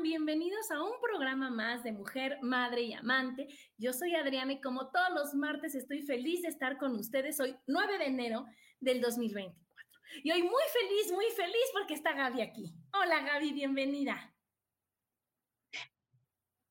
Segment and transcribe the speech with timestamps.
[0.00, 3.46] Bienvenidos a un programa más de Mujer, Madre y Amante.
[3.76, 7.56] Yo soy Adriana y como todos los martes estoy feliz de estar con ustedes hoy,
[7.66, 8.46] 9 de enero
[8.80, 9.60] del 2024.
[10.24, 12.74] Y hoy muy feliz, muy feliz porque está Gaby aquí.
[12.94, 14.34] Hola Gaby, bienvenida.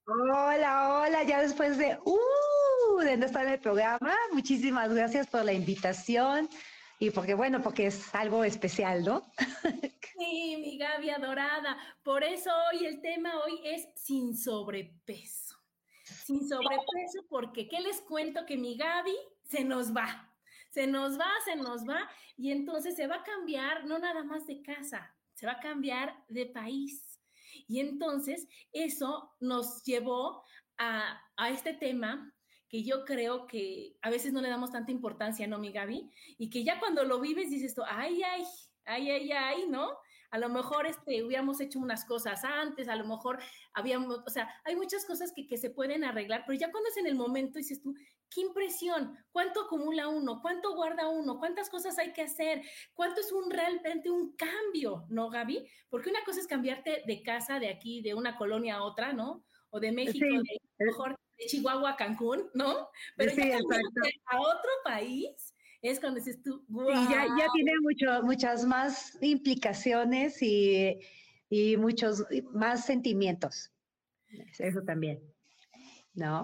[0.05, 5.45] Hola, hola, ya después de, uh, de no estar en el programa, muchísimas gracias por
[5.45, 6.49] la invitación
[7.01, 9.23] y porque, bueno, porque es algo especial, ¿no?
[10.21, 11.75] Sí, mi Gaby adorada.
[12.03, 15.55] Por eso hoy el tema hoy es sin sobrepeso.
[16.03, 18.45] Sin sobrepeso porque, ¿qué les cuento?
[18.45, 19.15] Que mi Gaby
[19.49, 20.31] se nos va.
[20.69, 22.07] Se nos va, se nos va
[22.37, 26.23] y entonces se va a cambiar no nada más de casa, se va a cambiar
[26.27, 27.19] de país.
[27.67, 30.43] Y entonces eso nos llevó
[30.77, 32.31] a, a este tema
[32.71, 36.09] que yo creo que a veces no le damos tanta importancia, ¿no, mi Gaby?
[36.37, 38.45] Y que ya cuando lo vives dices tú, ay, ay,
[38.85, 39.89] ay, ay, ay, ¿no?
[40.29, 43.39] A lo mejor este, hubiéramos hecho unas cosas antes, a lo mejor
[43.73, 46.95] habíamos, o sea, hay muchas cosas que, que se pueden arreglar, pero ya cuando es
[46.95, 47.93] en el momento dices tú,
[48.29, 52.61] qué impresión, cuánto acumula uno, cuánto guarda uno, cuántas cosas hay que hacer,
[52.93, 55.67] cuánto es un realmente un cambio, ¿no, Gaby?
[55.89, 59.43] Porque una cosa es cambiarte de casa, de aquí, de una colonia a otra, ¿no?
[59.71, 60.37] O de México, Sí.
[60.37, 62.89] de, a lo mejor de Chihuahua a Cancún, ¿no?
[63.17, 68.21] Pero Sí, ya a otro país es cuando dices tú, Y ya, ya tiene mucho,
[68.23, 70.99] muchas más implicaciones y,
[71.49, 73.71] y muchos más sentimientos.
[74.59, 75.21] Eso también,
[76.13, 76.43] ¿no?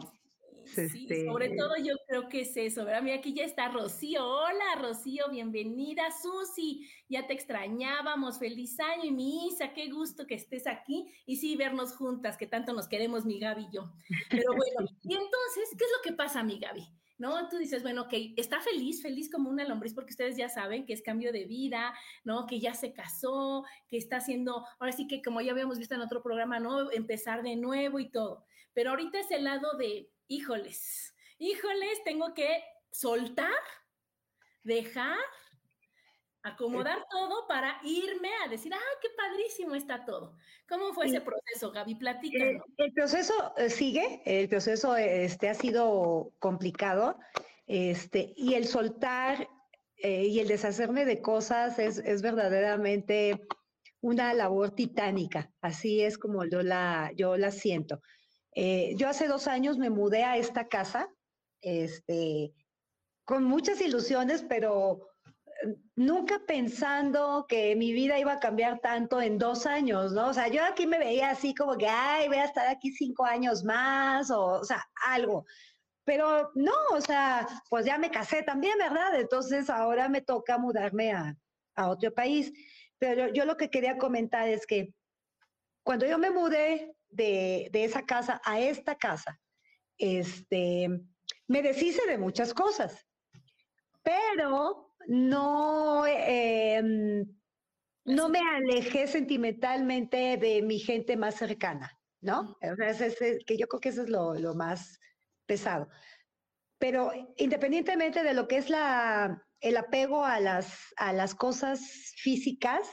[0.67, 3.01] Sí, sobre todo yo creo que es eso, ¿verdad?
[3.01, 4.25] Mira, aquí ya está Rocío.
[4.27, 6.03] Hola, Rocío, bienvenida.
[6.11, 8.37] Susi, ya te extrañábamos.
[8.39, 9.05] Feliz año.
[9.05, 11.11] Y mi Isa, qué gusto que estés aquí.
[11.25, 13.91] Y sí, vernos juntas, que tanto nos queremos, mi Gaby y yo.
[14.29, 16.87] Pero bueno, y entonces, ¿qué es lo que pasa, mi Gaby?
[17.17, 17.49] ¿No?
[17.49, 20.93] Tú dices, bueno, ok, está feliz, feliz como una lombriz, porque ustedes ya saben que
[20.93, 22.45] es cambio de vida, ¿no?
[22.45, 26.01] Que ya se casó, que está haciendo, ahora sí que como ya habíamos visto en
[26.01, 26.91] otro programa, ¿no?
[26.91, 28.45] Empezar de nuevo y todo.
[28.73, 33.51] Pero ahorita es el lado de, híjoles, híjoles, tengo que soltar,
[34.63, 35.17] dejar,
[36.43, 40.37] acomodar todo para irme a decir, ah, qué padrísimo está todo.
[40.67, 41.93] ¿Cómo fue ese proceso, Gaby?
[41.93, 42.63] Eh, Platícanos.
[42.77, 47.19] el proceso eh, sigue, el proceso este, ha sido complicado
[47.65, 49.49] este, y el soltar
[49.97, 53.47] eh, y el deshacerme de cosas es, es verdaderamente
[53.99, 58.01] una labor titánica, así es como yo la, yo la siento.
[58.59, 61.13] Eh, yo hace dos años me mudé a esta casa
[61.61, 62.55] este,
[63.23, 65.09] con muchas ilusiones, pero
[65.45, 70.29] eh, nunca pensando que mi vida iba a cambiar tanto en dos años, ¿no?
[70.29, 73.25] O sea, yo aquí me veía así como que, ay, voy a estar aquí cinco
[73.25, 75.45] años más, o, o sea, algo.
[76.03, 79.19] Pero no, o sea, pues ya me casé también, ¿verdad?
[79.19, 81.37] Entonces ahora me toca mudarme a,
[81.75, 82.51] a otro país.
[82.97, 84.95] Pero yo lo que quería comentar es que
[85.83, 89.39] cuando yo me mudé de, de esa casa a esta casa,
[89.97, 90.87] este,
[91.47, 93.05] me deshice de muchas cosas,
[94.03, 96.81] pero no, eh,
[98.05, 102.57] no me alejé sentimentalmente de mi gente más cercana, ¿no?
[102.61, 104.99] Ese- ese- que yo creo que eso es lo, lo más
[105.45, 105.87] pesado.
[106.79, 112.87] Pero independientemente de lo que es la, el apego a las, a las cosas físicas,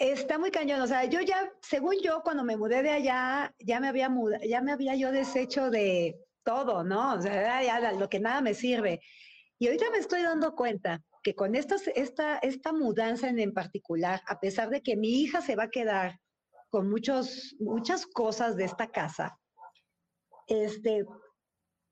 [0.00, 0.80] está muy cañón.
[0.80, 4.42] O sea, yo ya, según yo, cuando me mudé de allá, ya me había mudado,
[4.44, 7.14] ya me había yo deshecho de todo, ¿no?
[7.14, 9.00] O sea, ya lo que nada me sirve.
[9.58, 11.76] Y ahorita me estoy dando cuenta que con esta,
[12.42, 16.18] esta mudanza en, en particular, a pesar de que mi hija se va a quedar
[16.70, 19.38] con muchos, muchas cosas de esta casa,
[20.46, 21.04] este,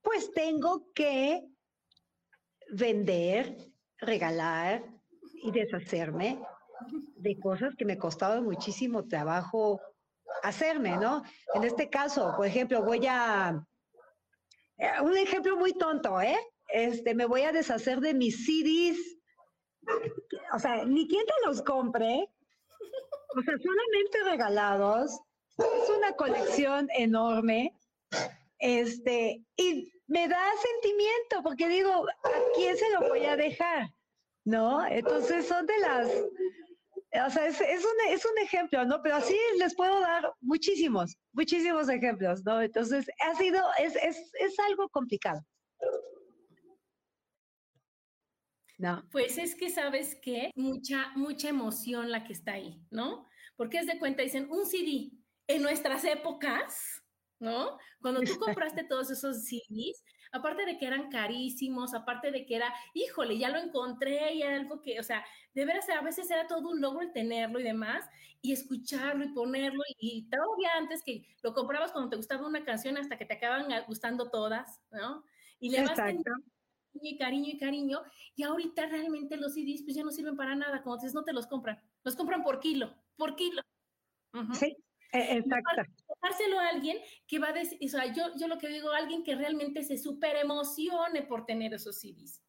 [0.00, 1.42] pues tengo que
[2.70, 3.54] vender,
[3.98, 4.82] regalar
[5.42, 6.40] y deshacerme
[7.16, 9.80] de cosas que me costaba muchísimo trabajo
[10.42, 11.22] hacerme, ¿no?
[11.54, 13.64] En este caso, por ejemplo, voy a...
[14.78, 16.38] Eh, un ejemplo muy tonto, ¿eh?
[16.68, 18.98] Este, me voy a deshacer de mis CDs.
[20.52, 22.28] O sea, ni quien te los compre.
[23.36, 25.18] O sea, solamente regalados.
[25.58, 27.74] Es una colección enorme.
[28.58, 33.90] Este, y me da sentimiento porque digo, ¿a quién se lo voy a dejar?
[34.44, 34.86] ¿No?
[34.86, 36.08] Entonces son de las,
[37.12, 39.00] o sea, es, un, es un ejemplo, ¿no?
[39.02, 42.60] Pero así les puedo dar muchísimos, muchísimos ejemplos, ¿no?
[42.60, 45.40] Entonces, ha sido, es, es, es algo complicado.
[48.76, 49.04] No.
[49.10, 53.26] Pues es que sabes que mucha, mucha emoción la que está ahí, ¿no?
[53.56, 55.10] Porque es de cuenta, dicen, un CD
[55.48, 57.02] en nuestras épocas,
[57.40, 57.78] ¿no?
[58.00, 62.72] Cuando tú compraste todos esos CDs, aparte de que eran carísimos, aparte de que era,
[62.94, 66.46] híjole, ya lo encontré y era algo que, o sea, de veras a veces era
[66.46, 68.04] todo un logro el tenerlo y demás,
[68.40, 72.96] y escucharlo y ponerlo, y, todavía antes que lo comprabas cuando te gustaba una canción
[72.96, 75.24] hasta que te acaban gustando todas, ¿no?
[75.58, 75.98] Y le vas
[77.00, 78.02] y cariño y cariño,
[78.34, 81.32] y ahorita realmente los CDs pues ya no sirven para nada, como dices, no te
[81.32, 83.62] los compran, los compran por kilo, por kilo.
[84.54, 84.76] Sí,
[85.12, 85.82] e, exacto.
[86.22, 89.22] Dárselo a alguien que va a decir, o sea, yo, yo lo que digo, alguien
[89.22, 92.42] que realmente se super emocione por tener esos CDs.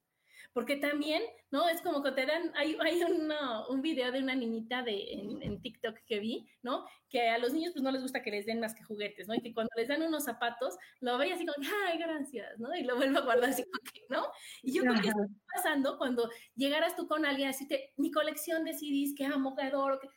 [0.53, 1.21] Porque también,
[1.51, 1.69] ¿no?
[1.69, 3.01] Es como que te dan, hay, hay
[3.69, 6.85] un video de una niñita de, en, TikTok que vi, ¿no?
[7.07, 9.35] Que a los niños pues no les gusta que les den más que juguetes, ¿no?
[9.35, 12.75] Y que cuando les dan unos zapatos, lo ve así como, ay, gracias, ¿no?
[12.75, 14.27] Y lo vuelve a guardar así como que, ¿no?
[14.63, 18.63] Y yo creo que está pasando cuando llegaras tú con alguien así, te, mi colección
[18.63, 20.09] de CDs que amo, que adoro, que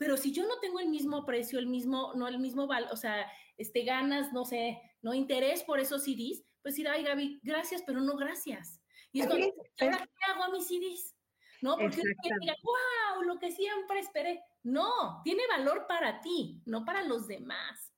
[0.00, 2.96] pero si yo no tengo el mismo precio, el mismo, no el mismo valor, o
[2.96, 7.82] sea, este, ganas, no sé, no interés por esos CDs, pues ir, ay Gaby, gracias,
[7.86, 8.80] pero no gracias.
[9.12, 9.44] Y es como,
[9.78, 11.14] ¿ahora qué hago a mis CDs?
[11.60, 11.76] ¿No?
[11.76, 14.42] Porque que diga, wow, lo que siempre esperé.
[14.62, 17.92] No, tiene valor para ti, no para los demás.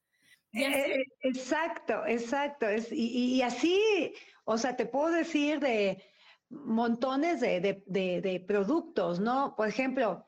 [0.55, 2.67] Eh, eh, exacto, exacto.
[2.67, 4.13] Es, y, y, así,
[4.45, 6.03] o sea, te puedo decir de
[6.51, 9.55] montones de, de, de, de productos, ¿no?
[9.55, 10.27] Por ejemplo,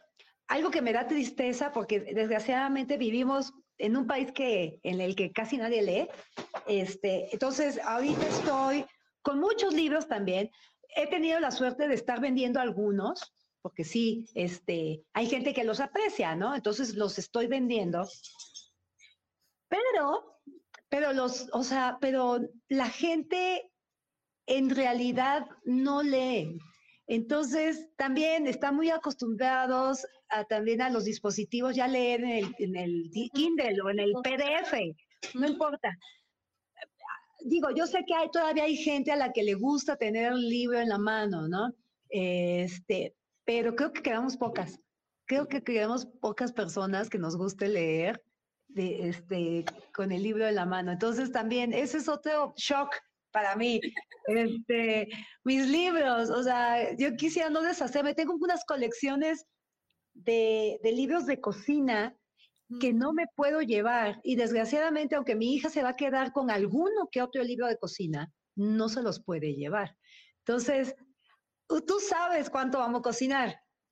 [0.54, 5.32] algo que me da tristeza porque desgraciadamente vivimos en un país que, en el que
[5.32, 6.08] casi nadie lee.
[6.68, 8.86] Este, entonces, ahorita estoy
[9.22, 10.48] con muchos libros también.
[10.94, 15.80] He tenido la suerte de estar vendiendo algunos, porque sí, este, hay gente que los
[15.80, 16.54] aprecia, ¿no?
[16.54, 18.08] Entonces los estoy vendiendo.
[19.68, 20.38] Pero,
[20.88, 23.72] pero los, o sea, pero la gente
[24.46, 26.60] en realidad no lee.
[27.08, 30.06] Entonces, también están muy acostumbrados
[30.49, 34.73] también a los dispositivos, ya leer en el, en el Kindle o en el PDF,
[35.35, 35.97] no importa.
[37.41, 40.49] Digo, yo sé que hay, todavía hay gente a la que le gusta tener el
[40.49, 41.75] libro en la mano, ¿no?
[42.09, 44.81] Este, pero creo que quedamos pocas.
[45.26, 48.23] Creo que quedamos pocas personas que nos guste leer
[48.69, 50.93] de, este, con el libro en la mano.
[50.93, 52.94] Entonces también, ese es otro shock
[53.31, 53.81] para mí.
[54.26, 55.09] Este,
[55.44, 58.15] mis libros, o sea, yo quisiera no deshacerme.
[58.15, 59.44] Tengo unas colecciones
[60.14, 62.16] de, libros de cocina
[62.81, 64.20] que no me puedo llevar.
[64.25, 67.78] Y desgraciadamente, aunque mi hija se va a quedar con alguno que otro libro de
[67.78, 69.96] cocina, no se los puede llevar.
[70.38, 70.94] Entonces,
[71.69, 73.02] tú sabes cuánto vamos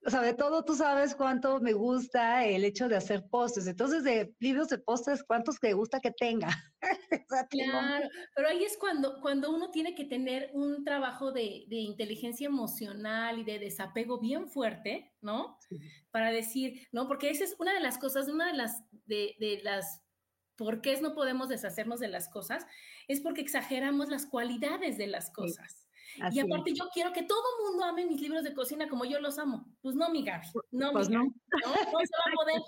[0.03, 0.23] a cocinar.
[0.23, 3.67] Sobre todo tú sabes cuánto me gusta el hecho de hacer postres.
[3.67, 6.49] Entonces, de libros de postres, ¿cuántos te gusta que tenga?
[7.51, 13.39] claro, pero ahí es cuando, cuando uno tiene que tener un trabajo de, inteligencia emocional
[13.39, 15.59] y de desapego bien fuerte, ¿no?
[16.11, 17.09] Para decir, ¿no?
[17.09, 20.03] Porque esa es una de las cosas, una de las, de, de las
[20.57, 22.67] por qué no podemos deshacernos de las cosas,
[23.09, 25.82] es porque exageramos las cualidades de las cosas
[26.33, 29.39] y aparte yo quiero que todo mundo ame mis libros de cocina como yo los
[29.39, 29.67] amo.
[29.81, 31.25] Pues no, mi Gaby, no, pues mi no.
[31.25, 31.31] no.
[31.31, 32.63] se va a poder.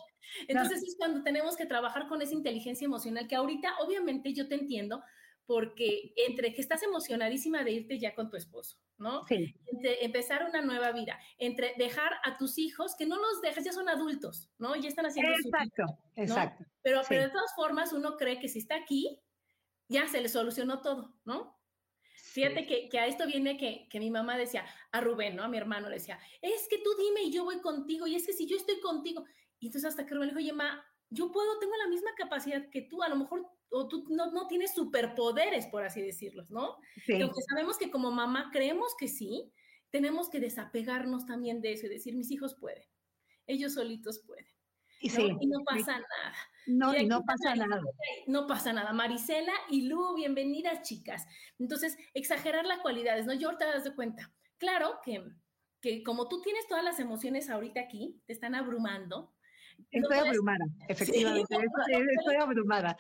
[0.49, 4.55] Entonces es cuando tenemos que trabajar con esa inteligencia emocional que ahorita obviamente yo te
[4.55, 5.03] entiendo
[5.47, 9.27] porque entre que estás emocionadísima de irte ya con tu esposo, ¿no?
[9.27, 9.55] Sí.
[9.67, 13.73] Entre empezar una nueva vida, entre dejar a tus hijos, que no los dejes, ya
[13.73, 14.75] son adultos, ¿no?
[14.77, 15.85] Ya están haciendo Exacto,
[16.15, 16.65] su exacto.
[16.83, 19.21] Pero, pero de todas formas uno cree que si está aquí,
[19.89, 21.59] ya se le solucionó todo, ¿no?
[22.35, 25.45] Fíjate que, a esto viene que, mi mamá decía, a Rubén, ¿no?
[25.45, 28.27] A mi hermano le decía, es que tú dime y yo voy contigo, y es
[28.27, 29.25] que si yo estoy contigo.
[29.61, 32.69] Y entonces hasta que Rubén le dijo, oye, ma, yo puedo, tengo la misma capacidad
[32.71, 36.77] que tú, a lo mejor, o tú no, no tienes superpoderes, por así decirlos, ¿no?
[37.07, 37.23] Sí.
[37.23, 39.53] Aunque sabemos que como mamá creemos que sí,
[39.91, 42.83] tenemos que desapegarnos también de eso y decir, mis hijos pueden,
[43.47, 44.47] ellos solitos pueden.
[45.07, 46.35] Y, no pasa nada.
[46.67, 47.81] No, y, no pasa nada.
[48.27, 48.93] No pasa nada.
[48.93, 51.27] Marisela y Lu, bienvenidas, chicas.
[51.59, 53.35] Entonces, exagerar las cualidades, ¿no?
[53.35, 54.33] Yo ahorita das de cuenta.
[54.59, 55.23] Claro que
[55.85, 59.35] que como tú tienes todas las emociones ahorita aquí, te están abrumando.
[59.91, 62.97] Estoy abrumada, efectivamente, estoy, abrumada.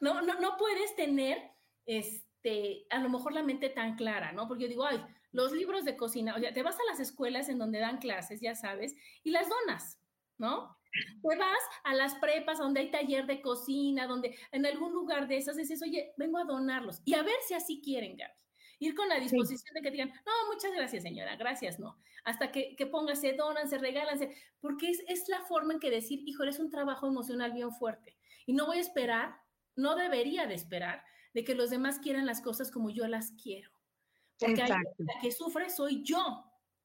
[0.00, 1.38] No, no, no puedes tener,
[1.86, 4.48] este, a lo mejor la mente tan clara, ¿no?
[4.48, 7.48] Porque yo digo, ay, los libros de cocina, o sea, te vas a las escuelas
[7.48, 10.00] en donde dan clases, ya sabes, y las donas,
[10.38, 10.76] ¿no?
[11.22, 15.36] Te vas a las prepas donde hay taller de cocina, donde en algún lugar de
[15.36, 18.32] esas dices, oye, vengo a donarlos y a ver si así quieren, Gaby.
[18.80, 21.98] Ir con la disposición de que digan, no, muchas gracias, señora, gracias, no.
[22.24, 24.18] Hasta que, que pongas, se donan, se regalan,
[24.60, 28.16] porque es, es la forma en que decir, hijo, es un trabajo emocional bien fuerte.
[28.46, 29.34] Y no voy a esperar,
[29.74, 31.02] no debería de esperar,
[31.34, 33.70] de que los demás quieran las cosas como yo las quiero.
[34.38, 34.80] Porque la
[35.20, 36.44] que sufre soy yo,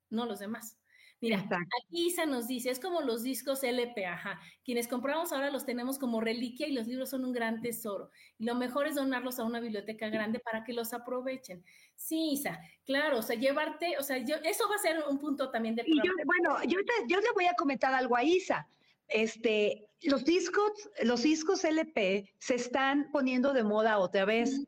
[0.09, 0.79] no los demás.
[1.23, 1.47] Mira,
[1.81, 4.41] aquí Isa nos dice, es como los discos LP, ajá.
[4.65, 8.11] Quienes compramos ahora los tenemos como reliquia y los libros son un gran tesoro.
[8.37, 11.63] Y lo mejor es donarlos a una biblioteca grande para que los aprovechen.
[11.95, 15.49] Sí, Isa, claro, o sea, llevarte, o sea, yo, eso va a ser un punto
[15.49, 15.83] también de...
[15.85, 18.67] Y yo, bueno, yo, yo le voy a comentar algo a Isa.
[19.07, 24.67] Este, los discos, los discos LP se están poniendo de moda otra vez.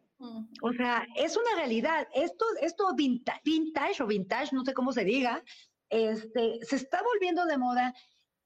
[0.61, 2.07] O sea, es una realidad.
[2.15, 5.43] Esto, esto vintage, vintage o vintage, no sé cómo se diga,
[5.89, 7.93] este, se está volviendo de moda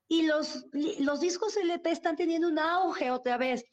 [0.08, 0.66] y los,
[1.00, 3.64] los discos LP están teniendo un auge otra vez.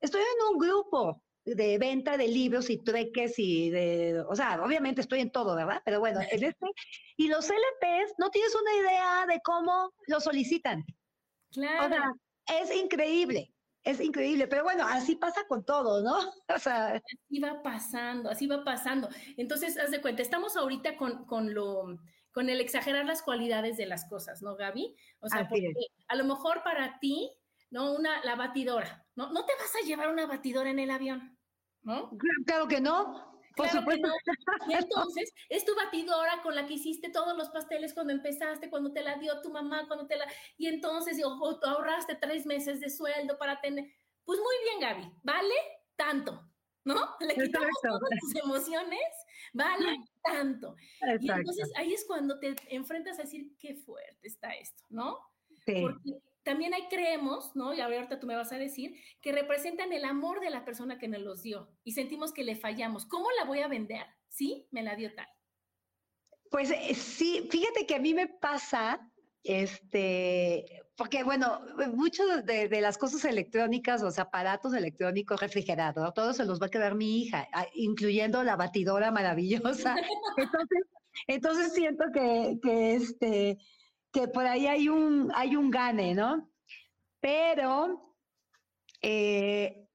[0.00, 5.00] Estoy en un grupo de venta de libros y trueques y de, o sea, obviamente
[5.00, 5.80] estoy en todo, ¿verdad?
[5.84, 6.66] Pero bueno, en este,
[7.16, 10.84] y los LPs no tienes una idea de cómo lo solicitan.
[11.50, 11.96] Claro.
[12.46, 16.18] es increíble, es increíble, pero bueno, así pasa con todo, ¿no?
[16.54, 19.08] O sea, así va pasando, así va pasando.
[19.38, 21.98] Entonces, haz de cuenta, estamos ahorita con, con lo
[22.38, 24.94] con el exagerar las cualidades de las cosas, ¿no, Gaby?
[25.18, 25.72] O sea, porque
[26.06, 27.32] a lo mejor para ti,
[27.68, 27.92] ¿no?
[27.92, 29.32] Una, la batidora, ¿no?
[29.32, 31.36] No te vas a llevar una batidora en el avión,
[31.82, 32.16] ¿no?
[32.46, 33.42] Claro que no.
[33.56, 34.08] Por supuesto.
[34.68, 38.92] Y entonces, es tu batidora con la que hiciste todos los pasteles cuando empezaste, cuando
[38.92, 40.24] te la dio tu mamá, cuando te la...
[40.56, 43.84] Y entonces, o, ahorraste tres meses de sueldo para tener...
[44.24, 45.54] Pues muy bien, Gaby, ¿vale?
[45.96, 46.47] Tanto,
[46.88, 47.14] ¿no?
[47.20, 49.00] Le quitamos todas tus emociones,
[49.52, 49.98] ¿vale?
[50.22, 50.74] Tanto.
[51.20, 55.18] Y entonces ahí es cuando te enfrentas a decir, qué fuerte está esto, ¿no?
[55.66, 57.74] Porque también hay creemos, ¿no?
[57.74, 61.08] Y ahorita tú me vas a decir, que representan el amor de la persona que
[61.08, 63.04] nos los dio y sentimos que le fallamos.
[63.04, 64.06] ¿Cómo la voy a vender?
[64.28, 65.28] Sí, me la dio tal.
[66.50, 68.98] Pues eh, sí, fíjate que a mí me pasa
[69.42, 71.60] este, porque bueno,
[71.94, 76.96] muchas de, las cosas electrónicas, los aparatos electrónicos, refrigerador, todo se los va a quedar
[76.96, 79.94] mi hija, ah, incluyendo la batidora maravillosa.
[80.36, 80.82] Entonces,
[81.26, 83.58] entonces siento que, que, este,
[84.12, 86.48] que por ahí hay un, hay un gane, ¿no?
[87.20, 88.14] Pero,
[89.02, 89.88] eh,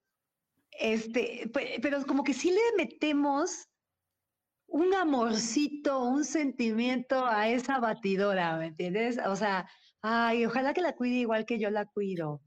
[0.72, 1.50] este,
[1.82, 3.70] pero como que sí le metemos
[4.68, 9.18] un amorcito, un sentimiento a esa batidora, ¿me entiendes?
[9.26, 9.70] O sea,
[10.04, 12.42] ay, ojalá que la cuide igual que yo la cuido.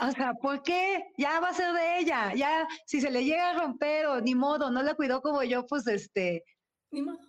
[0.00, 1.12] O sea, ¿por qué?
[1.16, 4.34] Ya va a ser de ella, ya, si se le llega a romper o ni
[4.34, 6.44] modo, no la cuidó como yo, pues este...
[6.90, 7.20] Ni modo.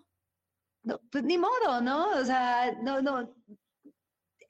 [0.84, 2.10] No, pues ni modo, ¿no?
[2.12, 3.36] O sea, no, no.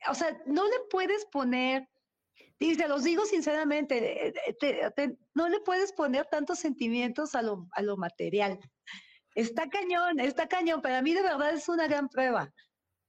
[0.09, 1.88] O sea, no le puedes poner,
[2.59, 4.33] y te los digo sinceramente,
[5.33, 8.59] no le puedes poner tantos sentimientos a lo, a lo material.
[9.33, 10.81] Está cañón, está cañón.
[10.81, 12.53] Para mí de verdad es una gran prueba.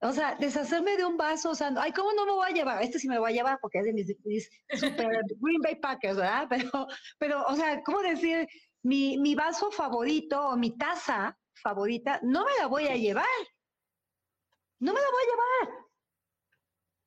[0.08, 2.82] O sea, deshacerme de un vaso, o sea, ay, ¿cómo no me voy a llevar?
[2.82, 5.08] Este sí me voy a llevar porque es de mis, super
[5.40, 6.46] Green Bay Packers, ¿verdad?
[6.48, 6.86] Pero,
[7.18, 8.46] pero, o sea, ¿cómo decir?
[8.82, 13.24] Mi, mi vaso favorito o mi taza favorita, no me la voy a llevar.
[14.78, 15.86] No me la voy a llevar.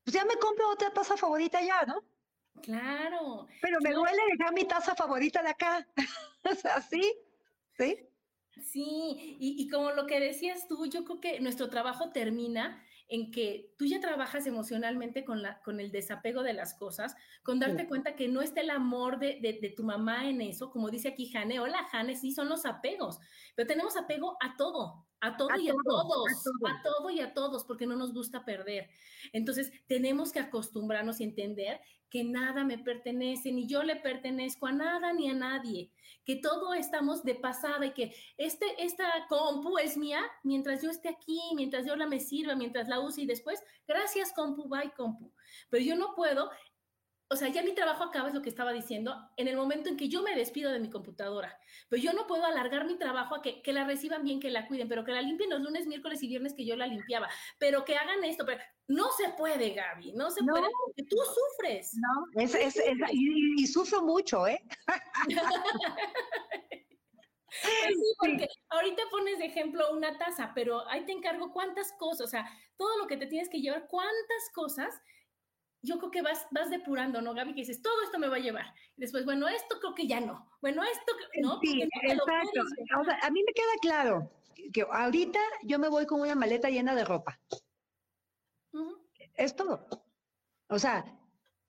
[0.03, 2.03] Pues ya me compro otra taza favorita ya, ¿no?
[2.61, 3.47] Claro.
[3.61, 5.87] Pero me duele dejar mi taza favorita de acá.
[6.51, 7.01] o sea, sí,
[7.77, 8.09] sí.
[8.61, 13.73] Sí, y, como lo que decías tú, yo creo que nuestro trabajo termina en que
[13.77, 18.15] tú ya trabajas emocionalmente con, la, con el desapego de las cosas, con darte cuenta
[18.15, 21.59] que no está el amor de, de, tu mamá en eso, como dice aquí Jane,
[21.59, 23.19] hola Jane, sí son los apegos,
[23.55, 27.63] pero tenemos apego a todo, a todo y a todos, a todo y a todos,
[27.63, 28.89] porque no nos gusta perder.
[29.33, 34.71] Entonces, tenemos que acostumbrarnos y entender que nada me pertenece, ni yo le pertenezco a
[34.71, 35.91] nada ni a nadie,
[36.25, 41.09] que todo estamos de pasada y que este, esta compu es mía mientras yo esté
[41.09, 45.31] aquí, mientras yo la me sirva, mientras la use y después, gracias compu, bye compu.
[45.69, 46.49] Pero yo no puedo
[47.31, 49.97] o sea, ya mi trabajo acaba, es lo que estaba diciendo, en el momento en
[49.97, 51.59] que yo me despido de mi computadora.
[51.87, 54.67] Pero yo no puedo alargar mi trabajo a que, que, la reciban bien, que la
[54.67, 57.29] cuiden, pero que la limpien los lunes, miércoles y viernes que yo la limpiaba.
[57.59, 58.45] Pero que hagan esto.
[58.47, 61.91] Pero no se puede, Gaby, no se puede porque tú sufres.
[61.93, 62.81] No, es, es,
[63.11, 64.63] y, sufro mucho, ¿eh?
[67.61, 72.21] Pues sí, porque ahorita pones de ejemplo una taza, pero ahí te encargo cuántas cosas,
[72.21, 74.93] o sea, todo lo que te tienes que llevar, cuántas cosas,
[75.81, 77.53] yo creo que vas, vas depurando, ¿no, Gaby?
[77.53, 78.73] Que dices, todo esto me va a llevar.
[78.97, 80.49] Y después, bueno, esto creo que ya no.
[80.61, 81.59] Bueno, esto, ¿no?
[81.61, 82.61] Sí, exacto.
[82.99, 84.31] O sea, a mí me queda claro
[84.73, 87.39] que ahorita yo me voy con una maleta llena de ropa.
[89.35, 89.87] Es todo.
[90.67, 91.05] O sea,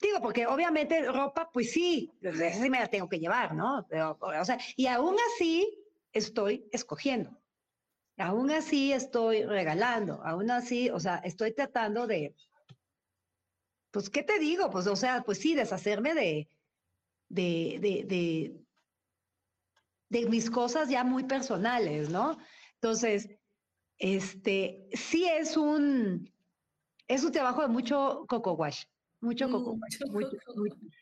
[0.00, 3.86] digo, porque obviamente ropa, pues sí, sí me la tengo que llevar, ¿no?
[3.88, 7.38] Pero, o sea, y aún así estoy escogiendo.
[8.18, 12.34] Aún así estoy regalando, aún así, o sea, estoy tratando de,
[13.90, 14.70] pues, ¿qué te digo?
[14.70, 16.48] Pues, o sea, pues sí, deshacerme de,
[17.28, 18.66] de, de, de,
[20.08, 22.38] de mis cosas ya muy personales, ¿no?
[22.74, 23.28] Entonces,
[23.98, 26.30] este, sí es un,
[27.08, 28.84] es un trabajo de mucho coco wash,
[29.20, 29.98] mucho coco wash.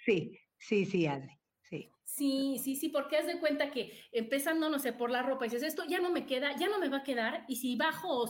[0.05, 1.93] sí, sí, sí, Adri, sí.
[2.19, 5.63] Sí, sí, sí, porque haz de cuenta que empezando, no sé, por la ropa, dices,
[5.63, 8.25] esto ya no me queda, ya no me va a quedar, y si bajo,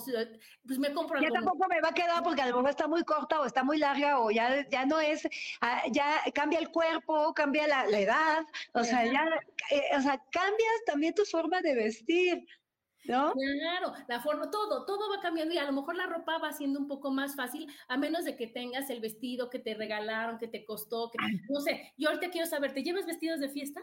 [0.66, 1.26] pues me compro algo.
[1.26, 3.64] Ya tampoco me va a quedar porque a lo mejor está muy corta o está
[3.64, 5.26] muy larga o ya, ya no es,
[5.62, 9.24] ah, ya cambia el cuerpo, cambia la, edad, o sea, ya,
[9.70, 12.46] eh, o sea, cambias también tu forma de vestir.
[13.04, 13.32] ¿No?
[13.32, 16.78] Claro, la forma, todo, todo va cambiando y a lo mejor la ropa va siendo
[16.78, 20.48] un poco más fácil, a menos de que tengas el vestido que te regalaron, que
[20.48, 23.80] te costó, que, no sé, yo ahorita quiero saber, ¿te llevas vestidos de fiesta?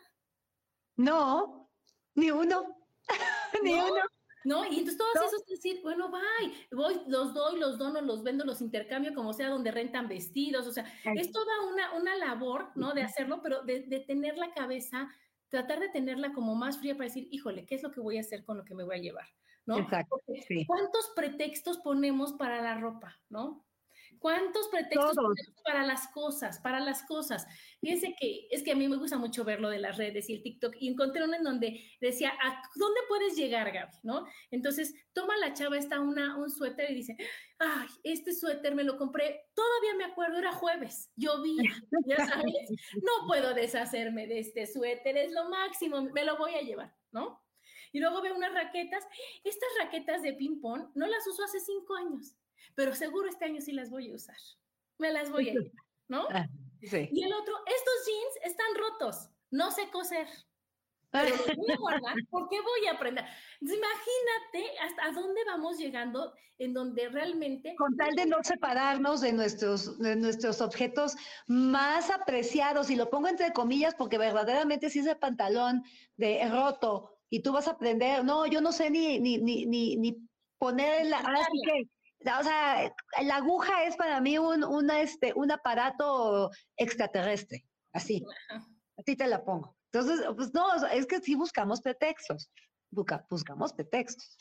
[0.98, 1.72] No,
[2.14, 2.78] ni uno,
[3.64, 4.02] ni uno.
[4.46, 8.46] No, y entonces todos esos decir, bueno, bye, voy, los doy, los dono, los vendo,
[8.46, 12.94] los intercambio, como sea, donde rentan vestidos, o sea, es toda una, una labor, ¿no?
[12.94, 15.10] De hacerlo, pero de, de tener la cabeza
[15.50, 18.22] tratar de tenerla como más fría para decir, híjole, ¿qué es lo que voy a
[18.22, 19.28] hacer con lo que me voy a llevar?
[19.66, 19.80] ¿No?
[19.80, 20.22] Exacto,
[20.68, 23.66] ¿Cuántos pretextos ponemos para la ropa, no?
[24.20, 25.16] ¿Cuántos pretextos
[25.64, 27.46] para las cosas, para las cosas?
[27.82, 30.34] Fíjense que es que a mí me gusta mucho ver lo de las redes y
[30.36, 33.98] el TikTok y encontré uno en donde decía, ¿a dónde puedes llegar, Gaby?
[34.04, 34.26] ¿No?
[34.52, 37.18] Entonces, toma la chava esta una, un suéter y dice,
[37.60, 41.56] ay, este suéter me lo compré, todavía me acuerdo, era jueves, llovía,
[42.06, 46.62] ya sabes, no puedo deshacerme de este suéter, es lo máximo, me lo voy a
[46.62, 47.42] llevar, ¿no?
[47.92, 49.08] Y luego veo unas raquetas,
[49.44, 52.36] estas raquetas de ping-pong no las uso hace cinco años,
[52.76, 54.38] pero seguro este año sí las voy a usar,
[54.98, 55.72] me las voy a llevar,
[56.08, 56.28] ¿no?
[56.32, 56.48] Ah,
[56.82, 60.28] y el otro, estos jeans están rotos, no sé coser.
[61.10, 63.26] Pero voy a guardar porque voy a aprender.
[63.62, 67.76] imagínate hasta dónde vamos llegando en donde realmente...
[67.76, 71.16] Con tal de no separarnos de nuestros, de nuestros objetos
[71.48, 75.84] más apreciados, y lo pongo entre comillas porque verdaderamente si ese pantalón
[76.18, 79.96] de roto y tú vas a aprender, no, yo no sé ni, ni, ni, ni,
[79.98, 80.18] ni
[80.58, 81.18] poner la...
[81.18, 81.90] Así que,
[82.40, 88.24] o sea, la aguja es para mí un, una, este, un aparato extraterrestre, así.
[88.98, 89.76] Así te la pongo.
[89.92, 92.50] Entonces, pues no, es que sí buscamos pretextos,
[92.92, 94.38] buscamos pretextos.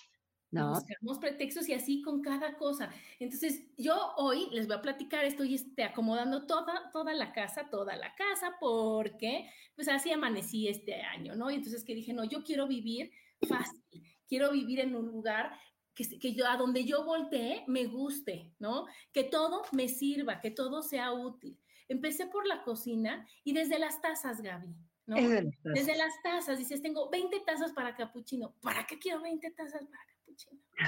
[0.50, 0.70] ¿No?
[0.70, 2.88] Buscamos pretextos y así con cada cosa.
[3.18, 7.96] Entonces, yo hoy les voy a platicar, estoy este, acomodando toda, toda la casa, toda
[7.96, 11.50] la casa, porque pues así amanecí este año, ¿no?
[11.50, 13.10] Y entonces que dije, no, yo quiero vivir
[13.48, 13.82] fácil,
[14.28, 15.58] quiero vivir en un lugar
[15.94, 18.86] que, que, yo, a donde yo voltee me guste, ¿no?
[19.12, 21.58] Que todo me sirva, que todo sea útil.
[21.88, 24.74] Empecé por la cocina y desde las tazas, Gaby.
[25.06, 25.16] ¿no?
[25.16, 28.54] Desde las tazas, dices, tengo 20 tazas para capuchino.
[28.62, 30.13] ¿Para qué quiero 20 tazas para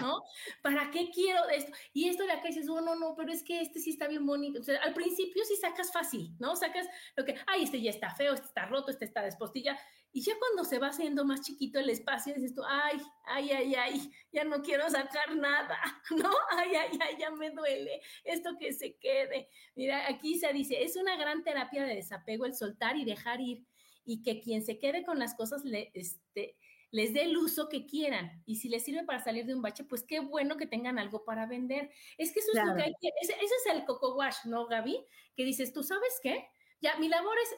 [0.01, 0.23] ¿No?
[0.63, 1.73] ¿Para qué quiero esto?
[1.93, 4.27] Y esto de acá dices, oh, no, no, pero es que este sí está bien
[4.27, 4.61] bonito.
[4.61, 6.57] O sea, al principio sí sacas fácil, ¿no?
[6.57, 9.79] Sacas lo que, ay, este ya está feo, este está roto, este está despostilla.
[10.13, 13.75] Y ya cuando se va haciendo más chiquito el espacio, dices tú, ay, ay, ay,
[13.75, 15.79] ay, ya no quiero sacar nada,
[16.11, 16.31] ¿no?
[16.51, 19.49] Ay, ay, ay, ya me duele esto que se quede.
[19.75, 23.65] Mira, aquí se dice, es una gran terapia de desapego el soltar y dejar ir
[24.07, 26.57] y que quien se quede con las cosas le, este,
[26.91, 28.43] les dé el uso que quieran.
[28.47, 31.25] Y si les sirve para salir de un bache, pues qué bueno que tengan algo
[31.25, 31.91] para vender.
[32.19, 35.05] Es que eso es lo que hay que, ese, es el coco wash, ¿no, Gaby?
[35.37, 36.49] Que dices, ¿tú sabes qué?
[36.81, 37.57] Ya, mi labor es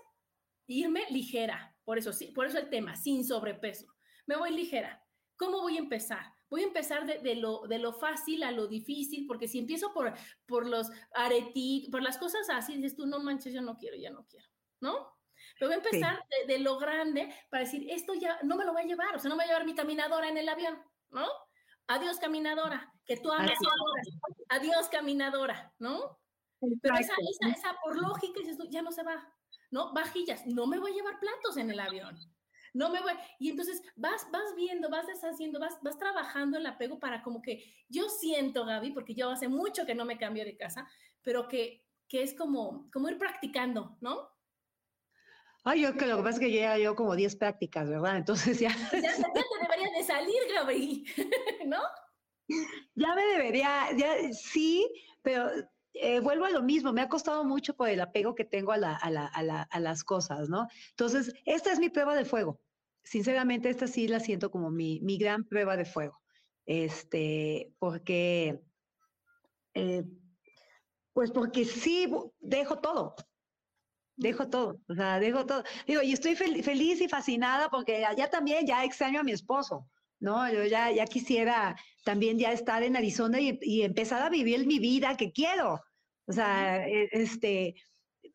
[0.67, 1.77] irme ligera.
[1.85, 3.87] Por eso, sí, por eso el tema, sin sobrepeso.
[4.27, 5.05] Me voy ligera.
[5.37, 6.33] ¿Cómo voy a empezar?
[6.51, 10.15] Voy a empezar de, lo, de lo fácil a lo difícil, porque si empiezo por,
[10.47, 14.11] por los aretitos, por las cosas así, dices tú, no manches, yo no quiero, ya
[14.11, 14.49] no quiero,
[14.81, 15.18] ¿no?
[15.59, 18.83] Pero voy a empezar de, lo grande para decir, esto ya no me lo voy
[18.83, 20.79] a llevar, o sea, no me voy a llevar mi caminadora en el avión,
[21.11, 21.27] ¿no?
[21.89, 23.59] Adiós caminadora, que tú hagas
[24.51, 26.19] Adiós caminadora, ¿no?
[26.83, 27.15] Pero esa,
[27.51, 29.33] esa, por lógica, ya no se va,
[29.71, 29.93] ¿no?
[29.93, 32.19] Vajillas, no me voy a llevar platos en el avión.
[32.75, 33.13] No me voy.
[33.39, 37.75] Y entonces vas, vas viendo, vas deshaciendo, vas, vas trabajando el apego para como que
[37.89, 40.87] yo siento, Gaby, porque yo hace mucho que no me cambio de casa,
[41.23, 44.29] pero que, que es como, como ir practicando, ¿no?
[45.69, 48.17] Ay, yo que lo que pasa es que ya yo como 10 prácticas, ¿verdad?
[48.17, 48.71] Entonces ya...
[48.93, 51.05] Ya, ya te deberías de salir, Gaby,
[51.67, 51.79] ¿no?
[52.95, 55.51] Ya me debería, ya sí, pero
[55.93, 58.79] eh, vuelvo a lo mismo, me ha costado mucho por el apego que tengo a,
[58.79, 60.69] la, a, la, a, la, a, las cosas, ¿no?
[60.89, 62.59] Entonces, esta es mi prueba de fuego.
[63.05, 66.19] Sinceramente, esta sí la siento como mi, mi gran prueba de fuego.
[66.65, 68.63] Este, porque,
[69.75, 70.05] eh,
[71.13, 73.17] pues porque sí dejo todo,
[74.19, 75.63] dejo todo, o sea, dejo todo.
[75.87, 79.89] Digo, y estoy fel feliz y fascinada porque allá también ya extraño a mi esposo,
[80.21, 80.53] ¿no?
[80.53, 84.79] Yo ya, ya quisiera también ya estar en Arizona y, y empezar a vivir mi
[84.79, 85.81] vida que quiero.
[86.27, 87.75] O sea, e, este,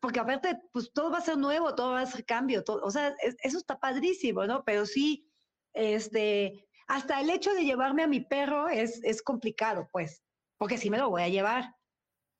[0.00, 2.90] porque aparte, pues todo va a ser nuevo, todo va a ser cambio, todo, o
[2.90, 4.64] sea, es, eso está padrísimo, ¿no?
[4.64, 5.30] Pero sí,
[5.74, 10.22] este, hasta el hecho de llevarme a mi perro es, es complicado, pues,
[10.58, 11.74] porque sí me lo voy a llevar,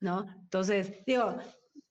[0.00, 0.26] ¿no?
[0.42, 1.36] Entonces, digo,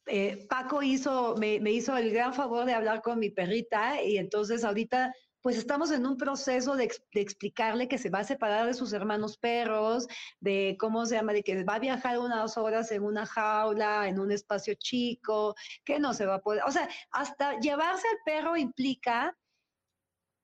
[0.07, 4.17] eh, Paco hizo, me, me, hizo el gran favor de hablar con mi perrita y
[4.17, 5.13] entonces ahorita
[5.43, 8.93] pues estamos en un proceso de, de, explicarle que se va a separar de sus
[8.93, 10.07] hermanos perros,
[10.39, 14.19] de cómo se llama, de que va a viajar unas horas en una jaula, en
[14.19, 18.55] un espacio chico, que no se va a poder, o sea, hasta llevarse al perro
[18.55, 19.37] implica,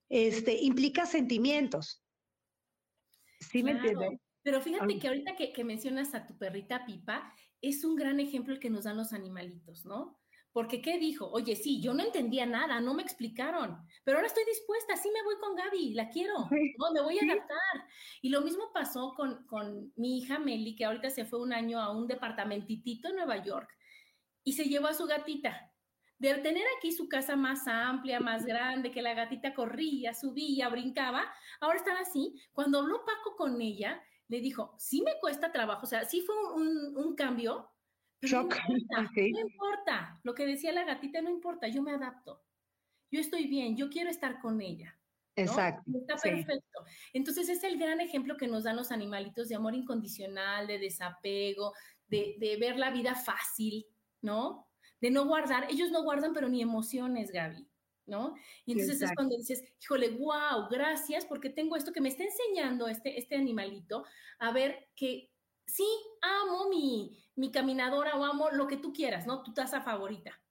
[0.09, 2.03] este, implica sentimientos.
[3.39, 3.65] ¿Sí claro.
[3.65, 4.19] me entiendes?
[4.43, 8.53] Pero fíjate que ahorita que, que mencionas a tu perrita Pipa, es un gran ejemplo
[8.53, 10.19] el que nos dan los animalitos, ¿no?
[10.51, 11.29] Porque, ¿qué dijo?
[11.29, 15.23] Oye, sí, yo no entendía nada, no me explicaron, pero ahora estoy dispuesta, sí me
[15.23, 16.33] voy con Gaby, la quiero,
[16.77, 17.87] no, me voy a adaptar.
[18.21, 21.79] Y lo mismo pasó con, con mi hija Meli, que ahorita se fue un año
[21.79, 23.69] a un departamentitito en Nueva York
[24.43, 25.71] y se llevó a su gatita.
[26.17, 31.31] De tener aquí su casa más amplia, más grande, que la gatita corría, subía, brincaba,
[31.61, 32.41] ahora están así.
[32.51, 36.35] Cuando habló Paco con ella, le dijo, sí me cuesta trabajo, o sea, sí fue
[36.53, 37.69] un, un cambio,
[38.19, 39.31] pero no, importa, okay.
[39.31, 42.43] no importa, lo que decía la gatita no importa, yo me adapto.
[43.11, 44.95] Yo estoy bien, yo quiero estar con ella.
[45.35, 45.43] ¿no?
[45.43, 45.83] Exacto.
[45.95, 46.85] Está perfecto.
[46.85, 47.09] Sí.
[47.13, 51.73] Entonces es el gran ejemplo que nos dan los animalitos de amor incondicional, de desapego,
[52.07, 53.85] de, de ver la vida fácil,
[54.21, 54.67] ¿no?
[54.99, 57.68] De no guardar, ellos no guardan pero ni emociones, Gaby.
[58.09, 58.35] ¿No?
[58.65, 59.11] Y entonces Exacto.
[59.11, 63.35] es cuando dices, híjole, wow, gracias porque tengo esto que me está enseñando este, este
[63.35, 64.03] animalito
[64.39, 65.31] a ver que
[65.65, 65.87] sí,
[66.21, 69.43] amo mi, mi caminadora o amo lo que tú quieras, ¿no?
[69.43, 70.41] Tu taza favorita,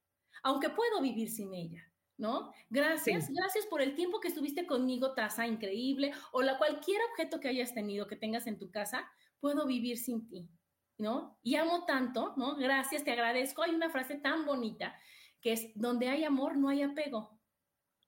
[0.43, 1.85] aunque puedo vivir sin ella.
[2.21, 2.53] ¿No?
[2.69, 3.33] Gracias, sí.
[3.33, 7.75] gracias por el tiempo que estuviste conmigo, taza increíble, o la cualquier objeto que hayas
[7.75, 10.51] tenido, que tengas en tu casa, puedo vivir sin ti,
[10.99, 11.39] ¿no?
[11.45, 12.57] Y amo tanto, ¿no?
[12.57, 13.63] Gracias, te agradezco.
[13.63, 14.97] Hay una frase tan bonita
[15.41, 17.38] que es, donde hay amor, no hay apego.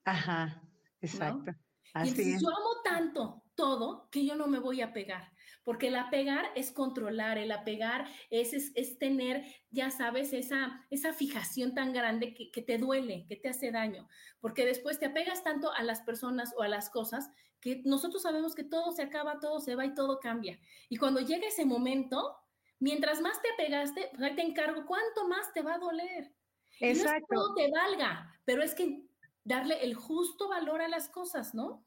[0.04, 0.62] Ajá,
[1.00, 1.52] exacto.
[1.52, 1.58] ¿no?
[1.92, 2.42] Así y entonces, es.
[2.42, 5.32] yo amo tanto todo que yo no me voy a pegar,
[5.64, 11.12] porque el apegar es controlar, el apegar es, es, es tener, ya sabes, esa, esa
[11.12, 14.08] fijación tan grande que, que, te duele, que te hace daño,
[14.40, 18.54] porque después te apegas tanto a las personas o a las cosas que nosotros sabemos
[18.54, 20.58] que todo se acaba, todo se va y todo cambia.
[20.88, 22.36] Y cuando llega ese momento,
[22.78, 26.32] mientras más te apegaste, pues ahí te encargo, ¿cuánto más te va a doler?
[26.80, 27.10] Exacto.
[27.10, 29.09] no es que todo te valga, pero es que
[29.50, 31.84] darle el justo valor a las cosas, ¿no?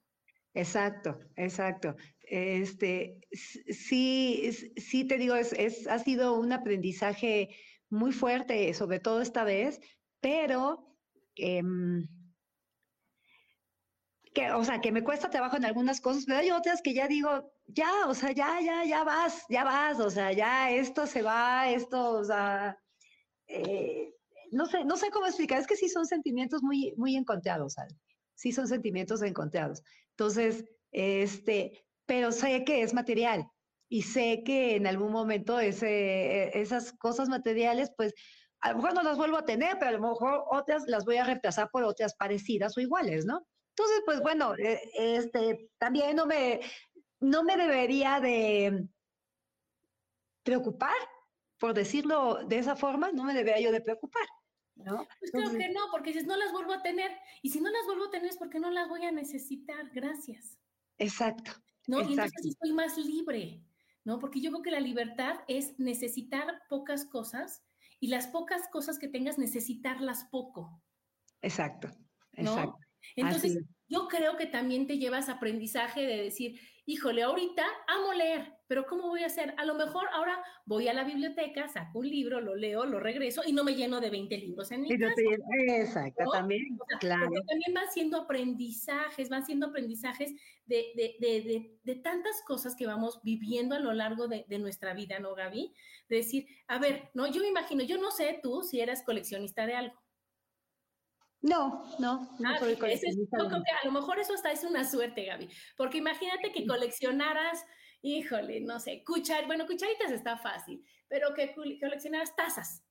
[0.54, 1.96] Exacto, exacto.
[2.22, 7.50] Este, sí, sí te digo, es, ha sido un aprendizaje
[7.90, 9.80] muy fuerte, sobre todo esta vez,
[10.20, 10.96] pero
[11.36, 11.62] eh,
[14.34, 17.08] que, o sea, que me cuesta trabajo en algunas cosas, pero hay otras que ya
[17.08, 21.22] digo, ya, o sea, ya, ya, ya vas, ya vas, o sea, ya esto se
[21.22, 22.78] va, esto, o sea,
[23.48, 24.14] eh,
[24.54, 27.76] no sé, no sé cómo explicar, es que sí son sentimientos muy, muy encontrados.
[28.36, 29.84] Sí son sentimientos encontrados.
[30.12, 33.48] Entonces, este, pero sé que es material
[33.90, 38.14] y sé que en algún momento ese, esas cosas materiales, pues,
[38.62, 41.18] a lo mejor no las vuelvo a tener, pero a lo mejor otras las voy
[41.18, 43.46] a reemplazar por otras parecidas o iguales, ¿no?
[43.76, 44.54] Entonces, pues bueno,
[44.94, 46.62] este, también no me,
[47.20, 48.88] no me debería de
[50.44, 50.96] preocupar,
[51.60, 54.26] por decirlo de esa forma, no me debería yo de preocupar.
[54.76, 55.08] ¿No?
[55.20, 57.12] Pues creo Entonces, que no, porque dices, no las vuelvo a tener.
[57.42, 59.90] Y si no las vuelvo a tener es porque no las voy a necesitar.
[59.94, 60.58] Gracias.
[60.98, 61.52] Exacto.
[61.88, 62.00] ¿No?
[62.00, 62.10] exacto.
[62.10, 63.64] Y entonces estoy más libre,
[64.04, 64.20] ¿no?
[64.20, 67.64] Porque yo creo que la libertad es necesitar pocas cosas
[68.00, 70.82] y las pocas cosas que tengas, necesitarlas poco.
[71.42, 71.90] Exacto.
[72.34, 72.83] Exacto.
[73.16, 78.86] Entonces, yo creo que también te llevas aprendizaje de decir, híjole, ahorita amo leer, pero
[78.86, 79.54] ¿cómo voy a hacer?
[79.58, 83.42] A lo mejor ahora voy a la biblioteca, saco un libro, lo leo, lo regreso
[83.46, 85.14] y no me lleno de 20 libros en mi y casa.
[85.16, 86.32] Te, exacto, ¿no?
[86.32, 87.30] también, o sea, claro.
[87.48, 90.34] También van siendo aprendizajes, van siendo aprendizajes
[90.66, 95.20] de, de, de, de, tantas cosas que vamos viviendo a lo largo de, nuestra vida,
[95.20, 95.74] ¿no, Gaby?
[96.10, 99.66] De decir, a ver, no, yo me imagino, yo no sé tú si eras coleccionista
[99.66, 100.03] de algo.
[101.44, 103.38] No, no, no ah, soy coleccionista.
[103.38, 106.66] yo creo que a lo mejor eso hasta es una suerte, Gaby, porque imagínate que
[106.66, 107.66] coleccionaras,
[108.02, 112.82] híjole, no sé, cuchar, bueno, cucharitas está fácil, pero que coleccionaras tazas.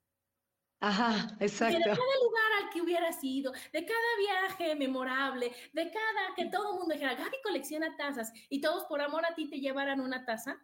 [0.80, 1.78] Ajá, exacto.
[1.78, 6.72] de cada lugar al que hubieras ido, de cada viaje memorable, de cada, que todo
[6.72, 10.26] el mundo dijera, Gaby colecciona tazas, y todos por amor a ti te llevaran una
[10.26, 10.60] taza,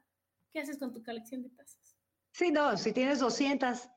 [0.52, 1.96] ¿qué haces con tu colección de tazas?
[2.32, 3.64] Sí, no, si tienes 200.
[3.64, 3.88] Ajá.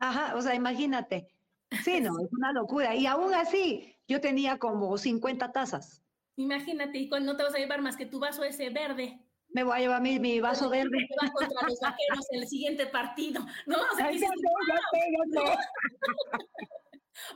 [0.00, 1.33] Ajá, o sea, imagínate.
[1.82, 2.94] Sí, no, es una locura.
[2.94, 6.02] Y aún así, yo tenía como 50 tazas.
[6.36, 9.76] Imagínate, y no te vas a llevar más que tu vaso ese verde me voy
[9.76, 11.06] a llevar mi, mi vaso verde.
[11.08, 13.76] Que va contra los vaqueros en el siguiente partido, ¿no?
[13.76, 14.34] O sea, Ay, ya sé,
[14.68, 15.56] ya sé,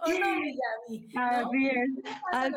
[0.05, 0.16] ¿O no,
[0.88, 1.09] Gaby?
[1.14, 1.90] Así es.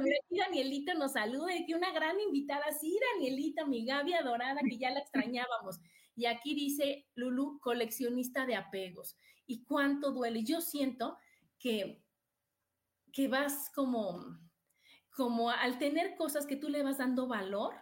[0.01, 4.61] Mira, aquí Danielita nos saluda y que una gran invitada, sí, Danielita, mi Gaby adorada,
[4.67, 5.79] que ya la extrañábamos.
[6.15, 9.15] Y aquí dice Lulu, coleccionista de apegos.
[9.45, 10.43] ¿Y cuánto duele?
[10.43, 11.19] Yo siento
[11.61, 12.03] que,
[13.13, 14.39] que vas como,
[15.15, 17.75] como al tener cosas que tú le vas dando valor,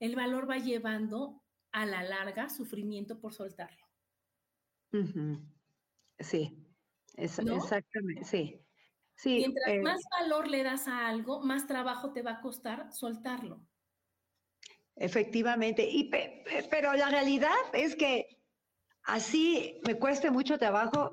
[0.00, 3.86] el valor va llevando a la larga sufrimiento por soltarlo.
[6.18, 6.66] Sí,
[7.16, 8.60] exactamente, sí.
[9.14, 12.90] sí Mientras eh más valor le das a algo, más trabajo te va a costar
[12.92, 13.60] soltarlo.
[14.94, 16.10] Efectivamente, y
[16.70, 18.40] pero la realidad es que
[19.02, 21.12] así me cueste mucho trabajo.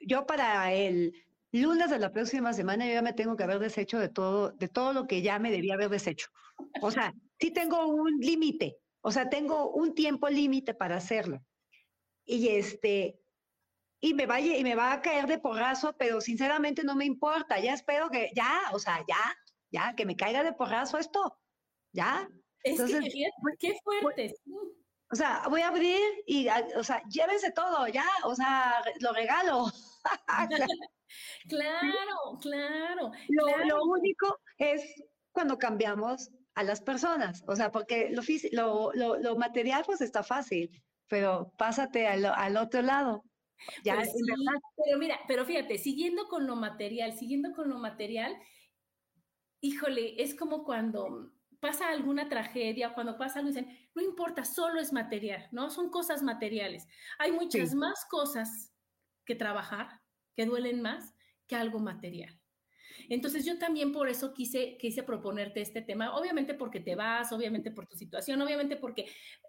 [0.00, 1.14] yo para el
[1.52, 4.68] lunes de la próxima semana yo ya me tengo que haber deshecho de todo, de
[4.68, 6.28] todo lo que ya me debía haber deshecho.
[6.80, 11.44] O sea, sí tengo un límite, o sea, tengo un tiempo límite para hacerlo.
[12.24, 13.20] Y este,
[14.00, 17.60] y me vaya y me va a caer de porrazo, pero sinceramente no me importa,
[17.60, 19.36] ya espero que, ya, o sea, ya,
[19.70, 21.38] ya, que me caiga de porrazo esto,
[21.92, 22.28] ya.
[22.64, 24.34] Es Entonces, que, qué fuerte.
[25.10, 29.66] O sea, voy a abrir y, o sea, llévense todo, ya, o sea, lo regalo.
[31.48, 33.10] claro, claro.
[33.28, 34.82] Lo, lo único es
[35.32, 38.10] cuando cambiamos a las personas, o sea, porque
[38.52, 40.70] lo, lo, lo, material pues está fácil,
[41.08, 43.24] pero pásate al, al otro lado.
[43.84, 44.10] Ya, pues
[44.84, 48.36] pero mira, pero fíjate, siguiendo con lo material, siguiendo con lo material,
[49.60, 54.92] híjole, es como cuando pasa alguna tragedia, cuando pasa algo, dicen, no importa, solo es
[54.92, 55.70] material, ¿no?
[55.70, 56.88] Son cosas materiales.
[57.18, 58.71] Hay muchas más cosas
[59.24, 60.00] que trabajar,
[60.34, 61.14] que duelen más
[61.46, 62.38] que algo material.
[63.08, 67.70] Entonces yo también por eso quise, quise proponerte este tema, obviamente porque te vas, obviamente
[67.70, 69.06] por tu situación, obviamente porque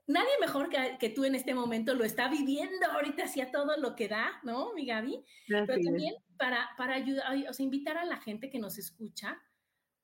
[0.08, 4.08] nadie mejor que, tú en este momento lo está viviendo ahorita hacia todo lo que
[4.08, 5.24] da, ¿no, mi Gaby?
[5.48, 9.42] Pero también para, para ayudar, o sea, invitar a la gente que nos escucha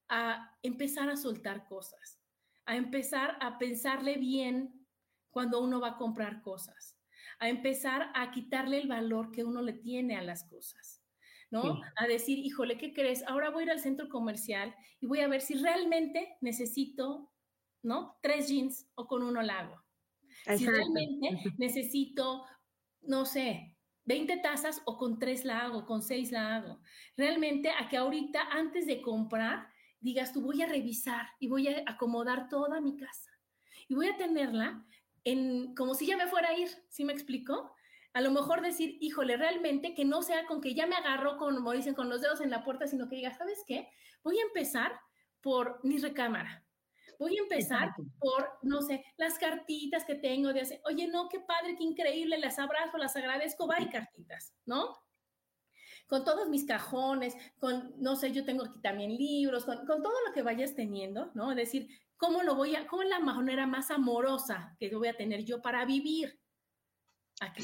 [0.10, 2.20] a empezar a soltar cosas,
[2.66, 4.88] a empezar a pensarle bien
[5.30, 6.99] cuando uno va a comprar cosas,
[7.40, 11.00] a empezar a quitarle el valor que uno le tiene a las cosas.
[11.52, 11.82] ¿no?
[11.96, 13.24] A decir, híjole, ¿qué crees?
[13.28, 17.32] Ahora voy a ir al centro comercial y voy a ver si realmente necesito,
[17.82, 18.18] ¿no?
[18.22, 19.84] Tres jeans o con uno la hago.
[20.58, 22.46] Si realmente necesito,
[23.02, 23.76] no sé,
[24.06, 26.82] 20 tazas o con tres la hago, con seis la hago.
[27.18, 29.68] Realmente a que ahorita, antes de comprar,
[30.00, 33.32] digas tú, voy a revisar y voy a acomodar toda mi casa.
[33.88, 34.86] Y voy a tenerla
[35.24, 37.74] en, como si ya me fuera a ir, ¿sí me explico?
[38.14, 41.56] a lo mejor decir, híjole, realmente que no sea con que ya me agarró, con,
[41.56, 43.90] como dicen, con los dedos en la puerta, sino que diga, ¿sabes qué?
[44.24, 45.00] Voy a empezar
[45.42, 46.66] por mi recámara.
[47.20, 51.40] Voy a empezar por, no sé, las cartitas que tengo de hacer, oye, no, qué
[51.40, 54.98] padre, qué increíble, las abrazo, las agradezco, bye cartitas, ¿no?
[56.08, 60.16] Con todos mis cajones, con, no sé, yo tengo aquí también libros, con, con todo
[60.26, 61.52] lo que vayas teniendo, ¿no?
[61.52, 65.18] Es decir, ¿cómo lo voy a, cómo es la manera más amorosa que voy a
[65.18, 66.40] tener yo para vivir
[67.40, 67.64] aquí?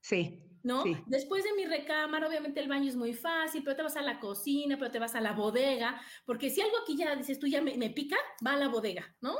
[0.00, 0.40] Sí.
[0.62, 0.82] ¿No?
[1.06, 4.18] Después de mi recámara, obviamente el baño es muy fácil, pero te vas a la
[4.18, 7.60] cocina, pero te vas a la bodega, porque si algo aquí ya dices tú ya
[7.60, 9.36] me, pica, va a la bodega, ¿no?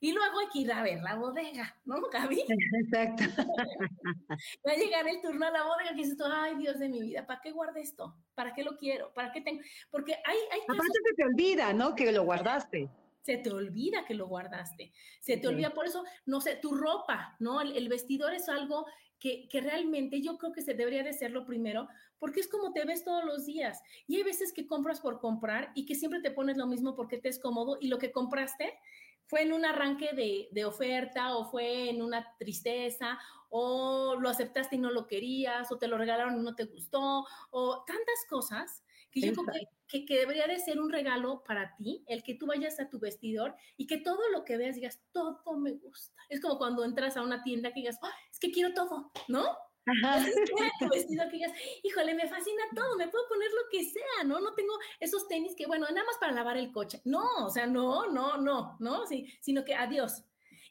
[0.00, 2.44] Y luego hay que ir a ver la bodega, ¿no, Gaby?
[2.84, 3.24] Exacto.
[4.66, 7.00] Va a llegar el turno a la bodega que dices tú, ay, Dios de mi
[7.00, 8.16] vida, ¿para qué guardé esto?
[8.34, 9.12] ¿Para qué lo quiero?
[9.12, 9.60] ¿Para qué tengo?
[9.90, 10.38] Porque hay...
[10.52, 11.94] hay Aparte se te olvida, ¿no?
[11.94, 12.90] Que lo guardaste.
[13.22, 14.92] Se te olvida que lo guardaste.
[15.20, 17.60] Se te olvida, por eso, no sé, tu ropa, ¿no?
[17.60, 18.86] el vestidor es algo
[19.20, 22.84] que, realmente yo creo que se debería de ser lo primero, porque es como te
[22.84, 23.80] ves todos los días.
[24.08, 27.18] Y hay veces que compras por comprar y que siempre te pones lo mismo porque
[27.18, 28.78] te es cómodo y lo que compraste
[29.26, 34.76] fue en un arranque de, de, oferta o fue en una tristeza o lo aceptaste
[34.76, 38.82] y no lo querías o te lo regalaron y no te gustó o tantas cosas
[39.10, 42.46] que yo creo que, que, debería de ser un regalo para ti, el que tú
[42.46, 46.14] vayas a tu vestidor y que todo lo que veas digas, todo me gusta.
[46.28, 47.98] Es como cuando entras a una tienda que digas,
[48.30, 49.44] es que quiero todo, ¿no?
[50.78, 54.40] tu vestido que digas, híjole, me fascina todo, me puedo poner lo que sea, ¿no?
[54.40, 57.00] No tengo esos tenis que, bueno, nada más para lavar el coche.
[57.04, 60.24] No, o sea, no, no, no, no, sí, sino que adiós.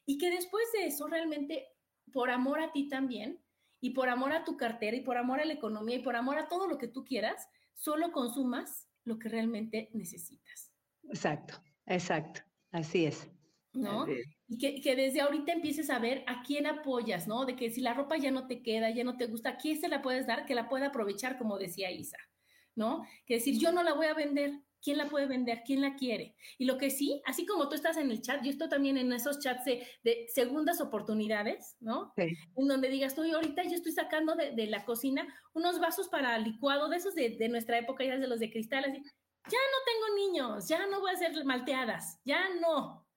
[0.05, 1.67] Y que después de eso, realmente,
[2.11, 3.43] por amor a ti también,
[3.81, 6.37] y por amor a tu cartera, y por amor a la economía, y por amor
[6.37, 7.47] a todo lo que tú quieras,
[7.79, 10.71] solo consumas lo que realmente necesitas.
[11.03, 13.27] Exacto, exacto, así es.
[13.71, 14.05] ¿No?
[14.47, 17.45] Y que, que, desde ahorita empieces a ver a quién apoyas, ¿no?
[17.45, 19.79] De que si la ropa ya no te queda, ya no te gusta, ¿a quién
[19.79, 22.17] se la puedes dar que la pueda aprovechar, como decía Isa,
[22.75, 23.05] ¿no?
[23.25, 25.63] Que decir, yo no la voy a vender, ¿quién la puede vender?
[25.65, 26.35] ¿Quién la quiere?
[26.57, 29.11] Y lo que sí, así como tú estás en el chat, yo estoy también en
[29.13, 32.13] esos chats de, de segundas oportunidades, ¿no?
[32.15, 32.35] Sí.
[32.55, 36.37] En donde digas, tú, ahorita yo estoy sacando de, de, la cocina unos vasos para
[36.37, 39.77] licuado, de esos de, de nuestra época, ya de los de cristal, así, ya no
[39.85, 43.09] tengo niños, ya no voy a hacer malteadas, ya no,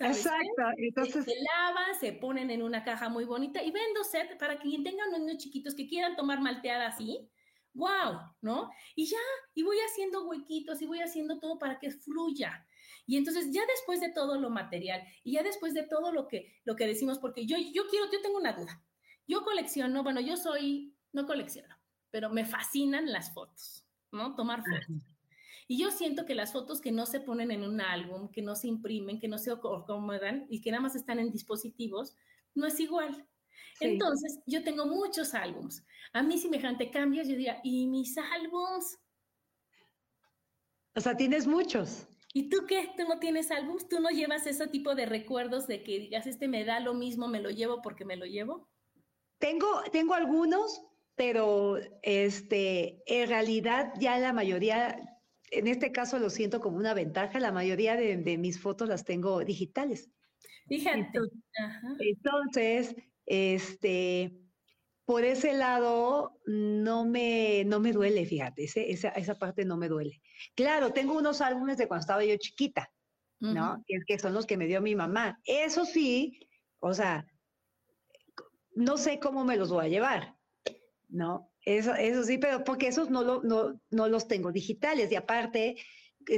[0.00, 0.62] Exacto.
[0.76, 1.24] Entonces...
[1.24, 5.06] Se, lavan, se ponen en una caja muy bonita y vendo set para quien tenga
[5.08, 7.30] unos niños chiquitos que quieran tomar malteada así.
[7.74, 8.20] ¡Wow!
[8.40, 8.70] ¿No?
[8.94, 9.18] Y ya,
[9.54, 12.66] y voy haciendo huequitos y voy haciendo todo para que fluya.
[13.06, 16.60] Y entonces ya después de todo lo material y ya después de todo lo que,
[16.64, 18.82] lo que decimos, porque yo, yo quiero, yo tengo una duda.
[19.26, 21.74] Yo colecciono, bueno, yo soy, no colecciono,
[22.10, 24.34] pero me fascinan las fotos, ¿no?
[24.34, 25.04] Tomar fotos.
[25.66, 28.54] Y yo siento que las fotos que no se ponen en un álbum, que no
[28.54, 32.14] se imprimen, que no se acomodan y que nada más están en dispositivos,
[32.54, 33.26] no es igual.
[33.80, 35.84] Entonces, yo tengo muchos álbums.
[36.12, 38.98] A mí, semejante cambios, yo diría, ¿y mis álbums?
[40.94, 42.06] O sea, tienes muchos.
[42.32, 42.90] ¿Y tú qué?
[42.96, 43.88] ¿Tú no tienes álbums?
[43.88, 47.28] ¿Tú no llevas ese tipo de recuerdos de que digas, este me da lo mismo,
[47.28, 48.68] me lo llevo porque me lo llevo?
[49.38, 50.82] Tengo, tengo algunos,
[51.14, 55.14] pero este, en realidad ya la mayoría
[55.50, 59.44] en este caso lo siento como una ventaja, la mayoría de, mis fotos las tengo
[59.44, 60.10] digitales.
[60.66, 61.10] Fíjate.
[62.00, 64.32] Entonces, este,
[65.04, 70.20] por ese lado no me, no me duele, fíjate, esa, esa, parte no me duele.
[70.54, 72.90] Claro, tengo unos álbumes de cuando estaba yo chiquita,
[73.40, 73.82] ¿no?
[73.86, 75.38] Que, que son los que me dio mi mamá.
[75.44, 76.48] Eso sí,
[76.80, 77.26] o sea,
[78.74, 80.36] no sé cómo me los voy a llevar,
[81.08, 81.50] ¿no?
[81.64, 85.10] Eso, eso sí, pero porque esos no, lo, no, no los tengo digitales.
[85.12, 85.76] Y aparte,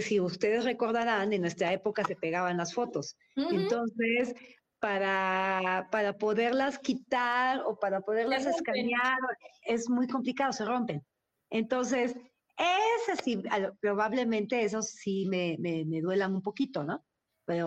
[0.01, 3.17] si ustedes recordarán, en nuestra época se pegaban las fotos.
[3.35, 4.35] Entonces,
[4.79, 9.19] para, para poderlas quitar o para poderlas escanear,
[9.63, 11.05] es muy complicado, se rompen.
[11.51, 12.17] Entonces,
[12.57, 13.43] ese sí,
[13.81, 17.05] probablemente esos sí me, me, me duelan un poquito, ¿no?
[17.45, 17.67] Pero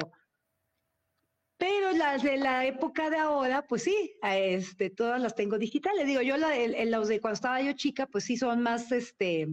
[1.60, 6.08] pero las de la época de ahora, pues sí, este, todas las tengo digitales.
[6.08, 9.46] Digo, yo la, los de cuando estaba yo chica, pues sí son más, este,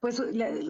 [0.00, 0.22] pues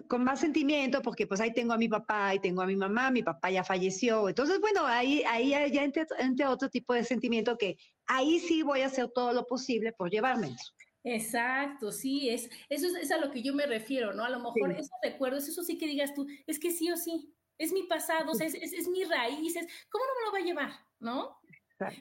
[0.07, 3.11] con más sentimiento, porque pues ahí tengo a mi papá, y tengo a mi mamá,
[3.11, 4.29] mi papá ya falleció.
[4.29, 8.87] Entonces, bueno, ahí, ahí ya entre, otro tipo de sentimiento que ahí sí voy a
[8.87, 10.55] hacer todo lo posible por llevarme.
[11.03, 14.23] Exacto, sí, es, eso es, a lo que yo me refiero, ¿no?
[14.23, 17.33] A lo mejor esos recuerdos, eso sí que digas tú, es que sí o sí,
[17.57, 19.53] es mi pasado, es, es, es, mi raíz,
[19.89, 20.71] ¿cómo no me lo va a llevar?
[20.99, 21.37] ¿No?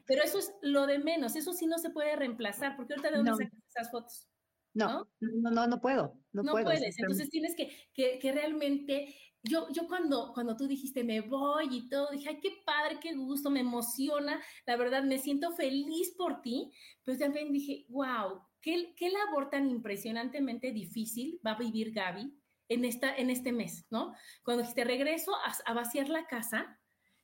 [0.07, 3.17] Pero eso es lo de menos, eso sí no se puede reemplazar, porque ahorita de
[3.17, 4.29] dónde sacas esas fotos.
[4.77, 6.19] No, no, no, no, puedo.
[6.33, 6.99] No, no puedes.
[6.99, 11.89] Entonces tienes que, que, que, realmente, yo, yo cuando, cuando tú dijiste me voy y
[11.89, 16.43] todo, dije, ay, qué padre, qué gusto, me emociona, la verdad, me siento feliz por
[16.43, 16.71] ti,
[17.05, 22.33] pero también dije, wow, qué, qué labor tan impresionantemente difícil va a vivir Gaby
[22.69, 24.15] en, esta, en este mes, ¿no?
[24.43, 25.33] Cuando dijiste regreso
[25.65, 26.79] a, vaciar la casa,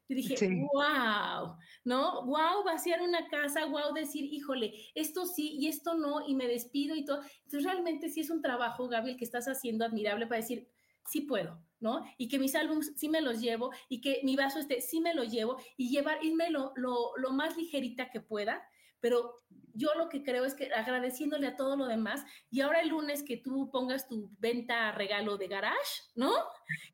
[0.09, 2.25] yo dije, wow, ¿no?
[2.27, 6.95] Wow, vaciar una casa, wow, decir, híjole, esto sí y esto no, y me despido
[6.95, 7.23] y todo.
[7.45, 10.69] Entonces, realmente sí es un trabajo, Gaby, el que estás haciendo admirable para decir,
[11.07, 12.05] sí puedo, ¿no?
[12.19, 15.15] Y que mis álbumes sí me los llevo, y que mi vaso este sí me
[15.15, 18.63] lo llevo, y llevar, irme lo, lo, lo más ligerita que pueda,
[19.01, 19.35] pero
[19.75, 23.23] yo lo que creo es que agradeciéndole a todo lo demás, y ahora el lunes
[23.23, 26.33] que tú pongas tu venta regalo de garage, ¿no?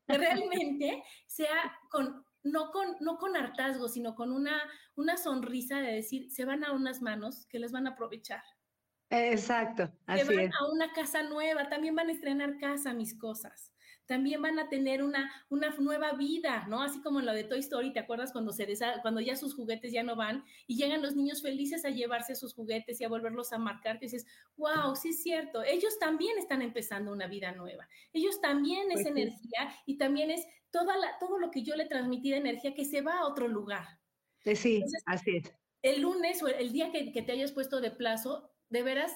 [0.07, 4.61] Que realmente sea con, no con, no con hartazgo, sino con una,
[4.95, 8.43] una sonrisa de decir, se van a unas manos que les van a aprovechar.
[9.11, 13.73] Exacto, así que van a una casa nueva, también van a estrenar casa, mis cosas
[14.09, 16.81] también van a tener una, una nueva vida, ¿no?
[16.81, 18.67] Así como en lo de Toy Story, ¿te acuerdas cuando, se
[19.03, 22.55] cuando ya sus juguetes ya no van y llegan los niños felices a llevarse sus
[22.55, 23.99] juguetes y a volverlos a marcar?
[23.99, 24.25] Que dices,
[24.57, 29.05] wow, sí es cierto, ellos también están empezando una vida nueva, ellos también es pues
[29.05, 32.85] energía y también es toda la, todo lo que yo le transmití de energía que
[32.85, 33.99] se va a otro lugar.
[34.43, 35.53] Sí, así es.
[35.83, 39.15] El lunes o el día que, que te hayas puesto de plazo, de veras,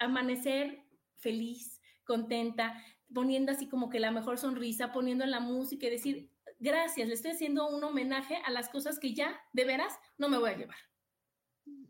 [0.00, 0.82] amanecer
[1.18, 2.82] feliz, contenta,
[3.12, 7.14] poniendo así como que la mejor sonrisa, poniendo en la música y decir, gracias, le
[7.14, 10.56] estoy haciendo un homenaje a las cosas que ya, de veras, no me voy a
[10.56, 10.76] llevar.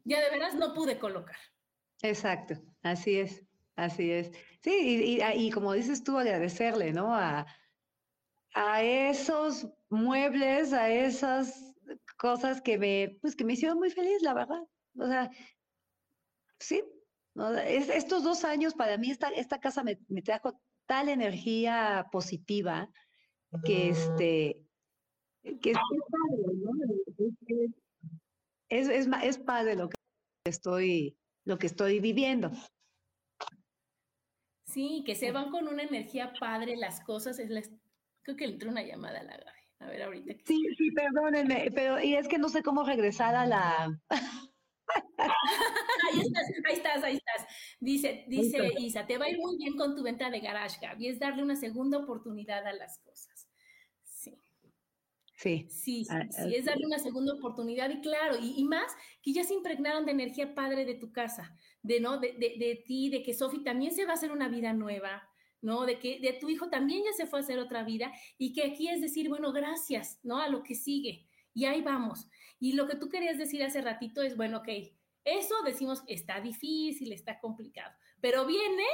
[0.04, 1.36] ya de veras no pude colocar.
[2.02, 3.44] Exacto, así es,
[3.76, 4.30] así es.
[4.62, 7.14] Sí, y, como dices tú, agradecerle, ¿no?
[7.14, 7.46] A,
[8.54, 11.74] a esos muebles, a esas
[12.16, 14.62] cosas que me, pues que me hicieron muy feliz, la verdad.
[14.98, 15.30] O sea,
[16.58, 16.82] sí,
[17.66, 22.90] estos dos años para mí esta, esta casa me, me trajo tal energía positiva
[23.64, 24.64] que este
[25.42, 26.70] que es, padre, ¿no?
[28.68, 29.96] es, es, es padre lo que
[30.44, 32.50] estoy lo que estoy viviendo.
[34.66, 37.38] Sí, que se van con una energía padre las cosas.
[37.38, 37.62] Es la,
[38.22, 39.58] creo que le entró una llamada a la Gaby.
[39.80, 40.34] A ver, ahorita.
[40.44, 43.98] Sí, sí, perdónenme, pero y es que no sé cómo regresar a la.
[45.18, 47.46] Ahí estás, ahí estás, ahí estás.
[47.80, 51.08] Dice, dice Isa, te va a ir muy bien con tu venta de garage, Gaby.
[51.08, 53.48] Es darle una segunda oportunidad a las cosas.
[54.02, 54.38] Sí.
[55.34, 55.66] Sí.
[55.70, 59.44] Sí, sí, ah, sí, es darle una segunda oportunidad y claro, y, más que ya
[59.44, 62.18] se impregnaron de energía padre de tu casa, de, ¿no?
[62.18, 65.28] De, de, de ti, de que Sofi también se va a hacer una vida nueva,
[65.60, 65.86] ¿no?
[65.86, 68.64] De que de tu hijo también ya se fue a hacer otra vida y que
[68.64, 70.38] aquí es decir, bueno, gracias, ¿no?
[70.38, 71.26] A lo que sigue.
[71.54, 72.28] Y ahí vamos.
[72.60, 74.68] Y lo que tú querías decir hace ratito es, bueno, ok,
[75.24, 78.84] eso decimos está difícil, está complicado, pero viene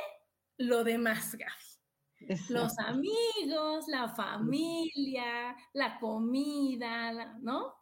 [0.59, 2.39] lo demás, Gaby.
[2.49, 7.75] Los amigos, la familia, la comida, ¿no?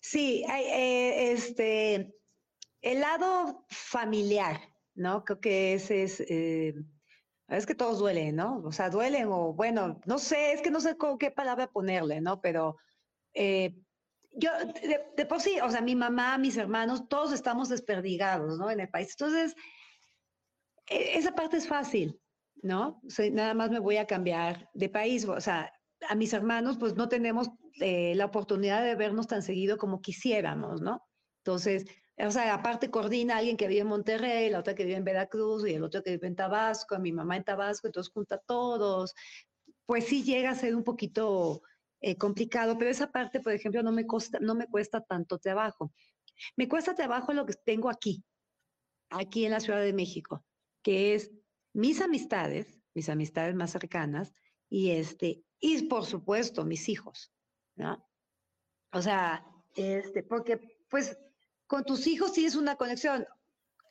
[0.00, 2.14] Sí, eh, este,
[2.80, 4.60] el lado familiar,
[4.94, 5.24] ¿no?
[5.24, 6.74] Creo que ese es eh,
[7.48, 8.62] es que todos duelen, ¿no?
[8.64, 12.20] O sea, duelen o bueno, no sé, es que no sé con qué palabra ponerle,
[12.20, 12.40] ¿no?
[12.40, 12.76] Pero
[13.34, 13.76] eh,
[14.32, 14.50] yo,
[15.16, 18.70] de, por sí, o sea, mi mamá, mis hermanos, todos estamos desperdigados, ¿no?
[18.70, 19.10] En el país.
[19.18, 19.54] Entonces,
[20.88, 22.20] e, esa parte es fácil,
[22.62, 23.00] ¿no?
[23.06, 25.26] O sea, nada más me voy a cambiar de país.
[25.26, 25.72] O sea,
[26.08, 27.50] a mis hermanos, pues no tenemos
[27.80, 31.02] eh, la oportunidad de vernos tan seguido como quisiéramos, ¿no?
[31.44, 31.86] Entonces,
[32.18, 35.04] o sea, aparte coordina a alguien que vive en Monterrey, la otra que vive en
[35.04, 38.36] Veracruz y el otro que vive en Tabasco, a mi mamá en Tabasco, entonces junta
[38.36, 39.14] a todos.
[39.86, 41.62] Pues sí llega a ser un poquito
[42.00, 45.92] eh, complicado, pero esa parte, por ejemplo, no me, costa, no me cuesta tanto trabajo.
[46.56, 48.24] Me cuesta trabajo lo que tengo aquí,
[49.10, 50.44] aquí en la Ciudad de México,
[50.82, 51.30] que es
[51.74, 54.34] mis amistades, mis amistades más cercanas,
[54.68, 57.32] y este, y por supuesto mis hijos,
[57.76, 58.08] ¿no?
[58.92, 59.44] O sea,
[59.76, 61.18] este, porque pues
[61.66, 63.26] con tus hijos tienes una conexión.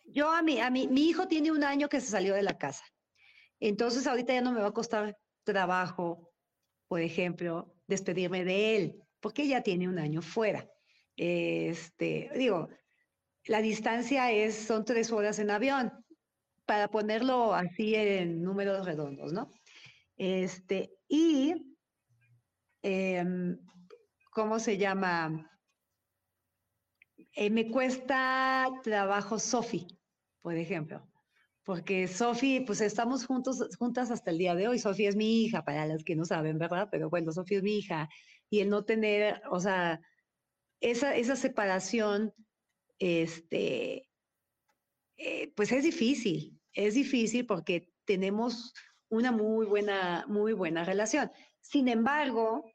[0.05, 2.57] Yo a mí, a mí, mi hijo tiene un año que se salió de la
[2.57, 2.84] casa.
[3.60, 6.32] Entonces ahorita ya no me va a costar trabajo,
[6.88, 10.69] por ejemplo, despedirme de él, porque ya tiene un año fuera.
[11.17, 12.69] Este, digo,
[13.45, 15.91] la distancia es, son tres horas en avión,
[16.65, 19.51] para ponerlo así en números redondos, ¿no?
[20.15, 21.55] Este, y,
[22.83, 23.57] em,
[24.31, 25.49] ¿cómo se llama?
[27.33, 29.87] Eh, me cuesta trabajo Sofi,
[30.41, 31.09] por ejemplo,
[31.70, 34.80] porque Sofi, pues estamos juntos, juntas hasta el día de hoy.
[34.80, 36.88] Sofi es mi hija, para los que no saben, ¿verdad?
[36.89, 38.09] Pero bueno, Sofi es mi hija.
[38.49, 40.01] Y el no tener, o sea,
[40.82, 42.34] esa, esa separación,
[42.97, 44.09] este,
[45.17, 48.74] eh, pues es difícil, es difícil porque tenemos
[49.07, 51.30] una muy buena, muy buena relación.
[51.61, 52.65] Sin embargo,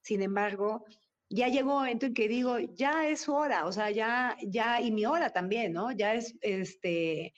[0.00, 0.84] sin embargo,
[1.28, 4.92] ya llegó un momento en que digo, ya es hora, o sea, ya, ya, y
[4.92, 5.90] mi hora también, ¿no?
[5.90, 7.34] Ya es, este,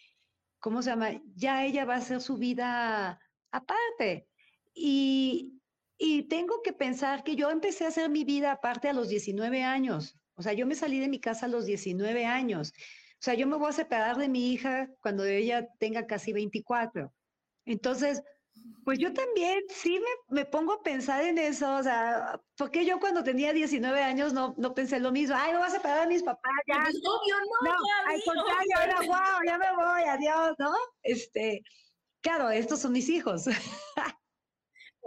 [0.67, 1.23] ¿cómo se llama?
[1.37, 3.21] Ya ella va a hacer su vida
[3.53, 4.27] aparte.
[4.75, 5.63] Y,
[5.97, 9.63] y tengo que pensar que yo empecé a hacer mi vida aparte a los 19
[9.63, 10.19] años.
[10.35, 12.73] O sea, yo me salí de mi casa a los 19 años.
[13.13, 17.15] O sea, yo me voy a separar de mi hija cuando ella tenga casi 24.
[17.65, 18.25] Entonces,
[18.87, 23.25] pues yo también sí me, pongo a pensar en eso, o sea, porque yo cuando
[23.25, 26.23] tenía 19 años no, no pensé lo mismo, ay, me voy a separar de mis
[26.23, 26.81] papás, ya.
[26.85, 27.77] Pues obvio, no, no
[28.07, 30.73] al contrario, era, wow, ya me voy, adiós, ¿no?
[31.03, 31.63] Este,
[32.21, 33.47] claro, estos son mis hijos.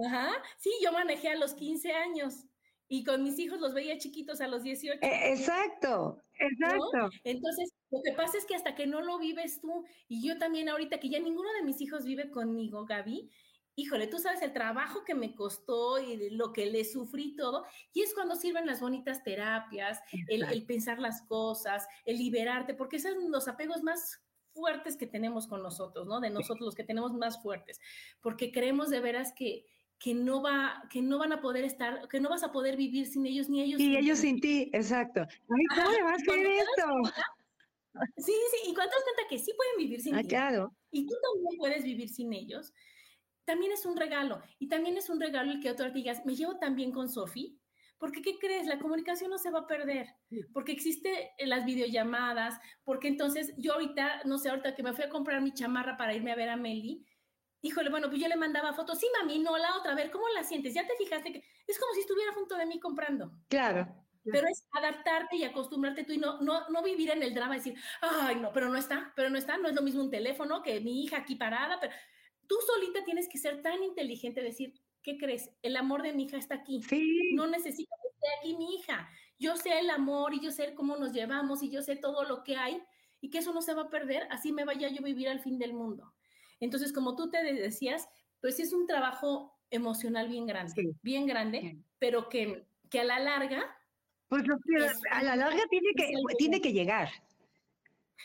[0.06, 2.46] Ajá, sí, yo manejé a los 15 años
[2.90, 5.00] y con mis hijos los veía chiquitos a los 18.
[5.02, 7.10] E, exacto, exacto.
[7.24, 10.70] Entonces, lo que pasa es que hasta que no lo vives tú, y yo también
[10.70, 13.30] ahorita que ya ninguno de mis hijos vive conmigo, Gaby,
[13.80, 18.02] híjole, tú sabes el trabajo que me costó y lo que le sufrí todo, y
[18.02, 23.32] es cuando sirven las bonitas terapias, el, pensar las cosas, el liberarte, porque esos son
[23.32, 24.22] los apegos más
[24.54, 26.20] fuertes que tenemos con nosotros, ¿no?
[26.20, 27.80] De nosotros los que tenemos más fuertes,
[28.22, 29.66] porque creemos de veras que,
[30.00, 33.06] que no va, que no van a poder estar, que no vas a poder vivir
[33.06, 33.80] sin ellos ni ellos.
[33.80, 35.22] Y ellos sin ti, exacto.
[35.22, 37.24] Ay, ¿cómo le vas a hacer esto?
[38.18, 40.74] Sí, sí, y cuánto das cuenta que sí pueden vivir sin ah, Claro.
[40.92, 42.74] Y tú también puedes vivir sin ellos
[43.50, 44.44] también es un regalo.
[44.60, 47.60] Y también es un regalo el que otro digas, me llevo tan bien con Sofi,
[47.98, 48.68] Porque, ¿qué crees?
[48.68, 50.08] La comunicación no se va a perder,
[50.54, 55.10] porque existe las videollamadas, porque entonces yo ahorita, no sé, ahorita que me fui a
[55.10, 57.04] comprar mi chamarra para irme a ver a Meli,
[57.62, 60.28] híjole, bueno, pues yo le mandaba fotos, sí, mami, no, la otra, a ver, ¿cómo
[60.30, 60.74] la sientes?
[60.74, 63.32] Ya te fijaste que es como si estuviera junto de mí comprando.
[63.48, 63.88] Claro.
[64.32, 67.76] Pero es adaptarte y acostumbrarte tú y no, no, no vivir en el drama decir,
[68.02, 70.80] ay, no, pero no está, pero no está, no es lo mismo un teléfono que
[70.82, 71.94] mi hija aquí parada, pero
[72.46, 75.50] tú solita tienes que ser tan inteligente, decir, ¿qué crees?
[75.62, 76.84] El amor de mi hija está aquí.
[76.84, 77.34] Sí.
[77.34, 79.10] No necesito que esté aquí mi hija.
[79.40, 82.44] Yo sé el amor y yo sé cómo nos llevamos y yo sé todo lo
[82.44, 82.84] que hay
[83.22, 85.40] y que eso no se va a perder, así me vaya yo a vivir al
[85.40, 86.14] fin del mundo.
[86.60, 88.08] Entonces, como tú te decías,
[88.42, 93.76] pues es un trabajo emocional bien grande, bien grande, pero que, que a la larga...
[94.28, 94.44] Pues
[95.12, 97.10] a la larga tiene que, tiene que llegar.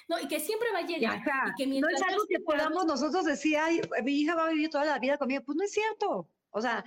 [0.08, 1.22] No, y que siempre va a llegar.
[1.58, 4.98] no es algo que podamos nosotros decir, ay, mi hija va a vivir toda la
[4.98, 5.42] vida conmigo.
[5.44, 6.28] Pues no es cierto.
[6.50, 6.84] O sea,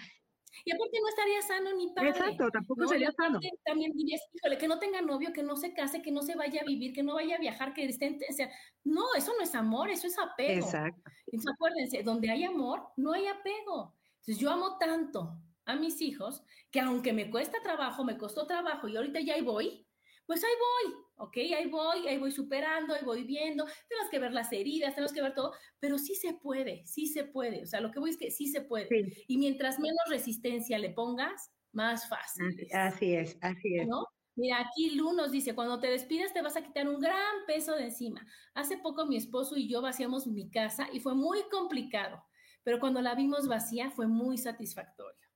[0.66, 2.10] y aparte no estaría sano ni padre.
[2.10, 3.40] Exacto, tampoco sería sano.
[3.66, 6.62] También dirías, híjole, que no tenga novio, que no se case, que no se vaya
[6.62, 8.50] a vivir, que no vaya a viajar, que esté, o sea,
[8.84, 10.66] no, eso no es amor, eso es apego.
[10.66, 11.12] Exacto.
[11.28, 13.96] Entonces acuérdense, donde hay amor, no hay apego.
[14.20, 18.88] Entonces yo amo tanto a mis hijos que aunque me cuesta trabajo, me costó trabajo
[18.88, 19.87] y ahorita ya ahí voy,
[20.28, 21.38] pues ahí voy, ¿ok?
[21.58, 25.22] Ahí voy, ahí voy superando, ahí voy viendo, tenemos que ver las heridas, tenemos que
[25.22, 28.18] ver todo, pero sí se puede, sí se puede, o sea, lo que voy es
[28.18, 28.90] que sí se puede.
[29.28, 32.68] Y mientras menos resistencia le pongas, más fácil.
[32.74, 33.88] Así es, así es.
[33.88, 34.06] ¿no?
[34.36, 37.76] Mira, aquí Lu nos dice, cuando te despides te vas a quitar un gran peso
[37.76, 38.26] de encima.
[38.54, 42.24] Hace poco mi esposo y yo vaciamos mi casa y fue muy complicado,
[42.64, 45.27] pero cuando la vimos vacía fue muy satisfactorio.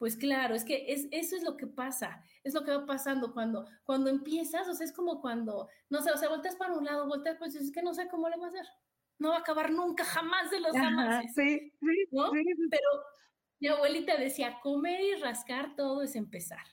[0.00, 3.34] Pues claro, es que es, eso es lo que pasa, es lo que va pasando
[3.34, 6.86] cuando, cuando empiezas, o sea, es como cuando, no sé, o sea, volteas para un
[6.86, 8.64] lado, volteas, pues es que no sé cómo le va a hacer.
[9.18, 11.22] No va a acabar nunca, jamás de los jamás.
[11.34, 12.30] Sí, sí, ¿no?
[12.32, 12.88] Pero
[13.60, 16.64] mi abuelita decía, comer y rascar todo es empezar.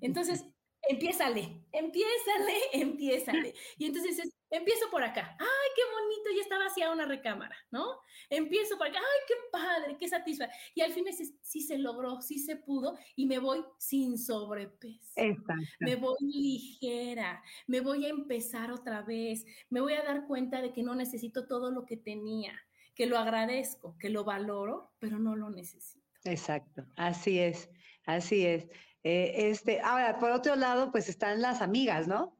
[0.00, 0.44] Entonces,
[0.88, 3.54] empiézale, empiézale, empiézale.
[3.76, 5.36] Y entonces es, empiezo por acá.
[5.38, 6.30] ¡Ay, qué bonito!
[6.34, 8.00] Ya está vaciada una recámara, ¿no?
[8.30, 8.98] Empiezo por acá.
[8.98, 9.96] ¡Ay, qué padre!
[9.98, 10.60] ¡Qué satisfactorio!
[10.74, 15.12] Y al fin es, sí se logró, sí se pudo y me voy sin sobrepeso.
[15.16, 15.62] Exacto.
[15.80, 20.72] Me voy ligera, me voy a empezar otra vez, me voy a dar cuenta de
[20.72, 22.58] que no necesito todo lo que tenía,
[22.94, 26.06] que lo agradezco, que lo valoro, pero no lo necesito.
[26.24, 27.70] Exacto, así es,
[28.04, 28.68] así es.
[29.04, 32.36] Eh, este, ahora, por otro lado, pues están las amigas, ¿no?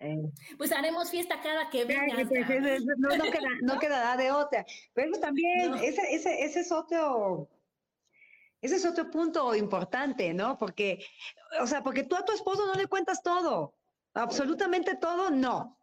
[0.00, 0.30] Eh.
[0.58, 2.16] Pues haremos fiesta cada que venga.
[3.62, 4.66] no, quedará de otra.
[4.92, 7.48] Pero también, ese, ese, ese es otro,
[8.60, 10.58] ese es otro punto importante, ¿no?
[10.58, 11.04] Porque,
[11.60, 13.74] o sea, porque tú a tu esposo no le cuentas todo,
[14.14, 15.78] absolutamente todo, no.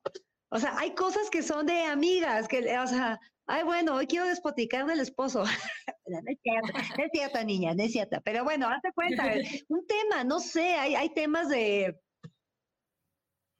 [0.54, 4.26] O sea, hay cosas que son de amigas, que, o sea, ay, bueno, hoy quiero
[4.26, 5.44] despoticar del esposo.
[6.06, 8.18] no es cierto, no es niña, no es cierto.
[8.26, 9.34] Pero bueno, hazte cuenta,
[9.70, 11.98] un tema, no sé, hay, hay temas de,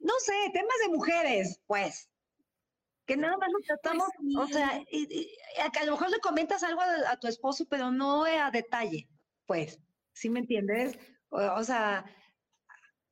[0.00, 2.10] no sé, temas de mujeres, pues,
[3.06, 4.82] que nada más lo tratamos, pues o sea,
[5.80, 9.08] a lo mejor le comentas algo a, tu esposo, pero no a detalle,
[9.46, 9.80] pues,
[10.12, 10.98] ¿sí me entiendes?
[11.30, 12.04] o sea,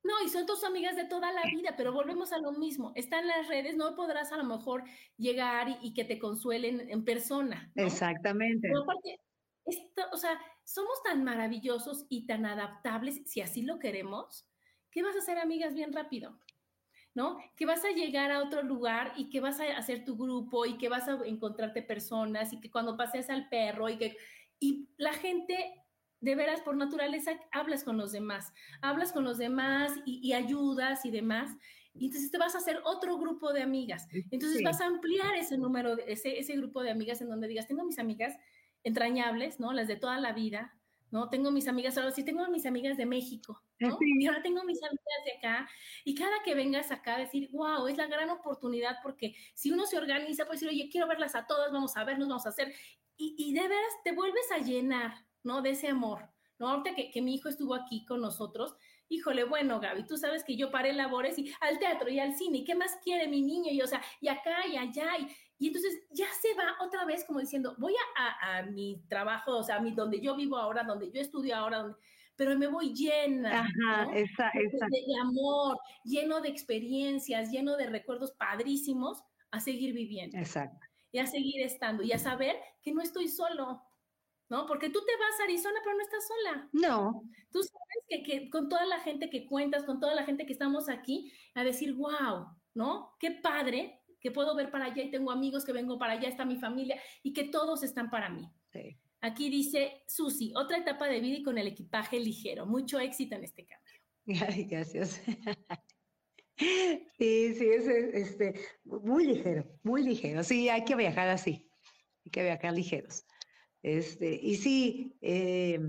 [0.02, 2.92] no, y son tus amigas de toda la vida, pero volvemos a lo mismo.
[2.94, 4.84] Están las redes, no podrás a lo mejor
[5.18, 7.70] llegar y, que te consuelen en persona.
[7.74, 8.68] Exactamente.
[8.68, 9.20] Pero aparte,
[9.66, 14.46] esto, o sea, somos tan maravillosos y tan adaptables, si así lo queremos,
[14.90, 16.38] que vas a hacer amigas bien rápido.
[17.12, 17.38] ¿no?
[17.56, 20.78] Que vas a llegar a otro lugar y que vas a hacer tu grupo y
[20.78, 24.16] que vas a encontrarte personas y que cuando pases al perro y que
[24.60, 25.82] y la gente
[26.20, 28.52] de veras, por naturaleza, hablas con los demás,
[28.82, 31.56] hablas con los demás y, ayudas y demás.
[31.94, 34.06] Y entonces te vas a hacer otro grupo de amigas.
[34.30, 37.84] Entonces vas a ampliar ese número, ese, ese grupo de amigas en donde digas, tengo
[37.84, 38.36] mis amigas
[38.84, 39.72] entrañables, ¿no?
[39.72, 40.78] Las de toda la vida,
[41.10, 41.28] ¿no?
[41.30, 43.98] Tengo mis amigas, ahora sí tengo mis amigas de México, ¿no?
[44.00, 45.68] Y ahora tengo mis amigas de acá.
[46.04, 49.98] Y cada que vengas acá, decir, wow, es la gran oportunidad porque si uno se
[49.98, 52.72] organiza, pues decir, oye, quiero verlas a todas, vamos a vernos, vamos a hacer.
[53.16, 55.12] Y, y de veras te vuelves a llenar,
[55.42, 55.62] ¿no?
[55.62, 56.28] De ese amor,
[56.58, 56.68] ¿no?
[56.68, 58.74] Ahorita que, que mi hijo estuvo aquí con nosotros,
[59.10, 62.58] híjole, bueno, Gaby, tú sabes que yo paré labores y al teatro y al cine,
[62.58, 63.70] ¿y qué más quiere mi niño?
[63.70, 65.26] Y o sea, y acá y allá, y,
[65.58, 69.62] y entonces ya se va otra vez como diciendo, voy a, a, mi trabajo, o
[69.62, 71.98] sea, a mi, donde yo vivo ahora, donde yo estudio ahora, donde,
[72.36, 74.86] pero me voy llena Ajá, esa, esa.
[74.90, 80.38] De, de, amor, lleno de experiencias, lleno de recuerdos padrísimos, a seguir viviendo.
[80.38, 80.86] Exacto.
[81.12, 83.82] Y a seguir estando y a saber que no estoy solo,
[84.50, 84.66] ¿no?
[84.66, 86.68] Porque tú te vas a Arizona, pero no estás sola.
[86.72, 87.22] No.
[87.50, 90.52] Tú sabes que, que, con toda la gente que cuentas, con toda la gente que
[90.52, 93.16] estamos aquí, a decir, wow, ¿no?
[93.18, 96.44] Qué padre que puedo ver para allá y tengo amigos que vengo para allá, está
[96.44, 98.46] mi familia y que todos están para mí.
[98.72, 98.98] Sí.
[99.22, 102.66] Aquí dice Susi, otra etapa de vida y con el equipaje ligero.
[102.66, 104.46] Mucho éxito en este cambio.
[104.48, 105.22] Ay, gracias.
[107.16, 110.44] Sí, sí, es este, muy ligero, muy ligero.
[110.44, 111.72] Sí, hay que viajar así,
[112.26, 113.24] hay que viajar ligeros.
[113.82, 115.80] Este, y sí, eh,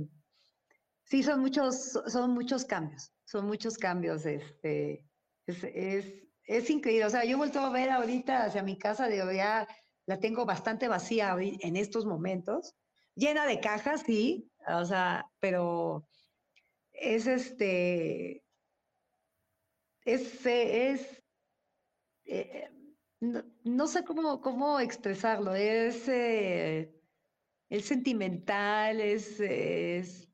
[1.04, 4.26] sí, son muchos, son muchos cambios, son muchos cambios.
[4.26, 5.06] Este,
[5.46, 5.64] es,
[6.46, 7.06] es, increíble.
[7.06, 9.68] O sea, yo he vuelto a ver ahorita hacia mi casa, de ya
[10.06, 12.76] la tengo bastante vacía en estos momentos,
[13.16, 16.08] llena de cajas, sí, o sea, pero
[16.94, 18.44] es este,
[20.06, 21.24] es, es,
[22.26, 22.70] eh,
[23.20, 26.94] no, sé cómo, cómo expresarlo, es, eh,
[27.80, 30.30] sentimental, es, es,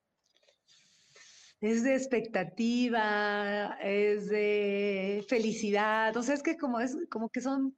[1.61, 7.77] es, de expectativa, es de felicidad, o sea, es que como, es, como que son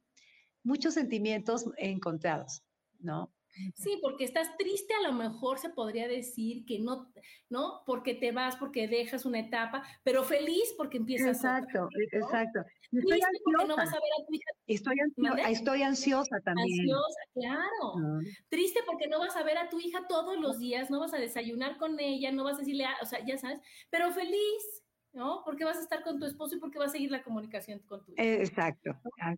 [0.64, 2.64] muchos sentimientos encontrados,
[3.00, 3.34] ¿no?
[3.76, 7.12] Sí, porque estás triste, a lo mejor se podría decir que no,
[7.50, 7.84] ¿no?
[7.86, 12.60] Porque te vas, porque dejas una etapa, pero feliz porque empiezas Exacto, otra, exacto.
[12.92, 13.68] Estoy ansiosa.
[13.68, 14.52] No vas a ver a tu hija.
[14.68, 16.80] Estoy, ansiosa, estoy ansiosa también.
[16.82, 18.20] Ansiosa, claro.
[18.50, 21.18] Triste porque no vas a ver a tu hija todos los días, no vas a
[21.18, 24.84] desayunar con ella, no vas a decirle, o sea, ya sabes, pero feliz,
[25.14, 25.42] ¿no?
[25.44, 28.04] Porque vas a estar con tu esposo y porque vas a seguir la comunicación con
[28.06, 28.22] tu hijo.
[28.22, 28.92] Exacto.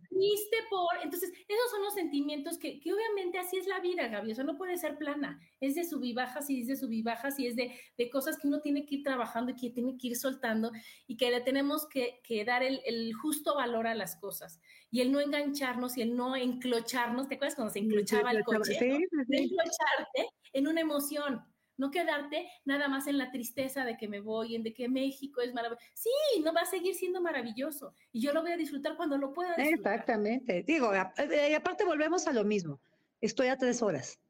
[0.08, 4.32] Triste por, entonces, esos son los sentimientos que, que, obviamente así es la vida, Gaby,
[4.32, 7.56] o sea, no puede ser plana, es de subibajas y es de subibajas y es
[7.56, 10.72] de, de cosas que uno tiene que ir trabajando y que tiene que ir soltando
[11.06, 14.60] y que le tenemos que, que dar el, el, justo valor a las cosas
[14.90, 18.74] y el no engancharnos y el no enclocharnos, ¿te acuerdas cuando se enclochaba el coche?
[18.78, 21.42] Sí, sí, Enclocharte en una emoción,
[21.82, 25.40] no quedarte nada más en la tristeza de que me voy, en de que México
[25.40, 25.84] es maravilloso.
[25.94, 29.32] Sí, no va a seguir siendo maravilloso y yo lo voy a disfrutar cuando lo
[29.32, 29.94] pueda disfrutar.
[29.94, 30.62] Exactamente.
[30.62, 32.80] Digo, y aparte volvemos a lo mismo.
[33.20, 34.20] Estoy a tres horas.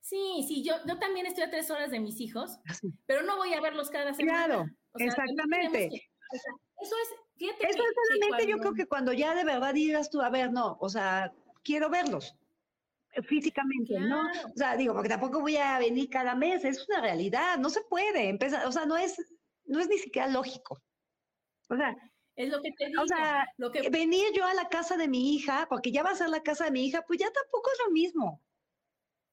[0.00, 2.74] Sí, sí, yo, yo también estoy a tres horas de mis hijos, ah,
[3.06, 4.46] pero no voy a verlos cada semana.
[4.46, 4.66] Claro,
[4.96, 5.86] exactamente.
[5.86, 7.68] eso es, fíjate.
[7.68, 10.76] Eso es solamente yo creo que cuando ya de verdad digas tú, a ver, no,
[10.80, 12.34] o sea, quiero verlos
[13.24, 14.22] físicamente, ¿no?
[14.22, 17.82] O sea, digo, porque tampoco voy a venir cada mes, es una realidad, no se
[17.82, 19.16] puede empezar, o sea, no es,
[19.66, 20.82] no es ni siquiera lógico.
[21.68, 21.94] O sea,
[22.36, 23.02] es lo que te digo.
[23.02, 23.88] O sea, lo que...
[23.90, 26.64] venir yo a la casa de mi hija, porque ya va a ser la casa
[26.64, 28.40] de mi hija, pues ya tampoco es lo mismo.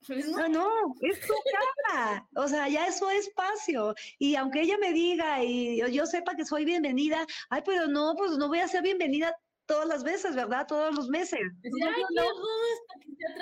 [0.07, 0.47] Pues no.
[0.47, 2.27] no, es su casa.
[2.35, 3.93] o sea, ya es su espacio.
[4.17, 8.37] Y aunque ella me diga y yo sepa que soy bienvenida, ay, pero no, pues
[8.37, 10.65] no voy a ser bienvenida todas las veces, ¿verdad?
[10.67, 11.39] Todos los meses.
[11.63, 12.43] ay, qué gusto
[12.87, 12.88] que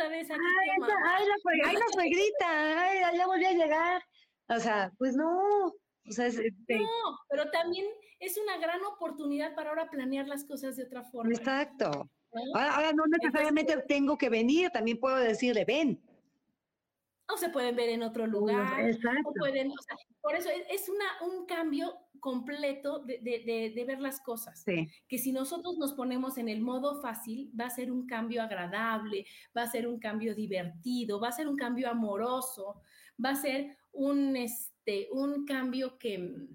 [0.08, 0.40] otra vez aquí.
[0.40, 1.28] Ay, ay,
[1.60, 4.02] la, ay, la suegrita, ay, ya volví a llegar.
[4.50, 5.68] O sea, pues no.
[5.68, 7.86] O sea, es, este No, pero también
[8.20, 11.32] es una gran oportunidad para ahora planear las cosas de otra forma.
[11.34, 12.10] Exacto.
[12.54, 16.02] Ahora, no necesariamente tengo que venir, también puedo decirle, ven,
[17.30, 18.80] o se pueden ver en otro lugar.
[18.86, 19.32] Exacto.
[19.38, 24.22] pueden, o sea, por eso es una, un cambio completo de, de, de, ver las
[24.22, 24.64] cosas.
[24.66, 24.88] Sí.
[25.08, 29.26] Que si nosotros nos ponemos en el modo fácil, va a ser un cambio agradable,
[29.56, 32.82] va a ser un cambio divertido, va a ser un cambio amoroso,
[33.24, 36.48] va a ser un, este, un cambio que,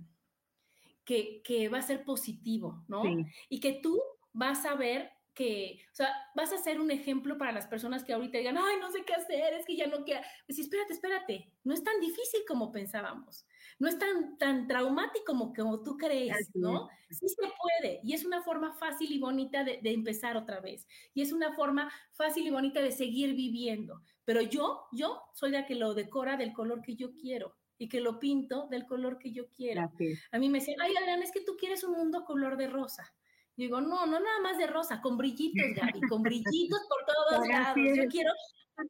[1.04, 3.02] que, que va a ser positivo, ¿no?
[3.02, 3.24] Sí.
[3.48, 4.00] Y que tú
[4.32, 8.12] vas a ver que, o sea, vas a ser un ejemplo para las personas que
[8.12, 10.22] ahorita digan, ay, no sé qué hacer, es que ya no queda.
[10.46, 13.46] Pues espérate, espérate, no es tan difícil como pensábamos,
[13.78, 16.88] no es tan, tan traumático como, como tú crees, ¿no?
[17.10, 20.86] Sí se puede, y es una forma fácil y bonita de, de, empezar otra vez,
[21.14, 24.02] y es una forma fácil y bonita de seguir viviendo.
[24.24, 28.00] Pero yo, yo soy la que lo decora del color que yo quiero y que
[28.00, 29.90] lo pinto del color que yo quiero.
[30.30, 33.12] A mí me decían, ay, Adrián, es que tú quieres un mundo color de rosa
[33.56, 35.62] digo, no, no nada más de rosa, con brillitos,
[35.96, 37.76] Gaby, con brillitos por todos lados.
[37.96, 38.32] Yo quiero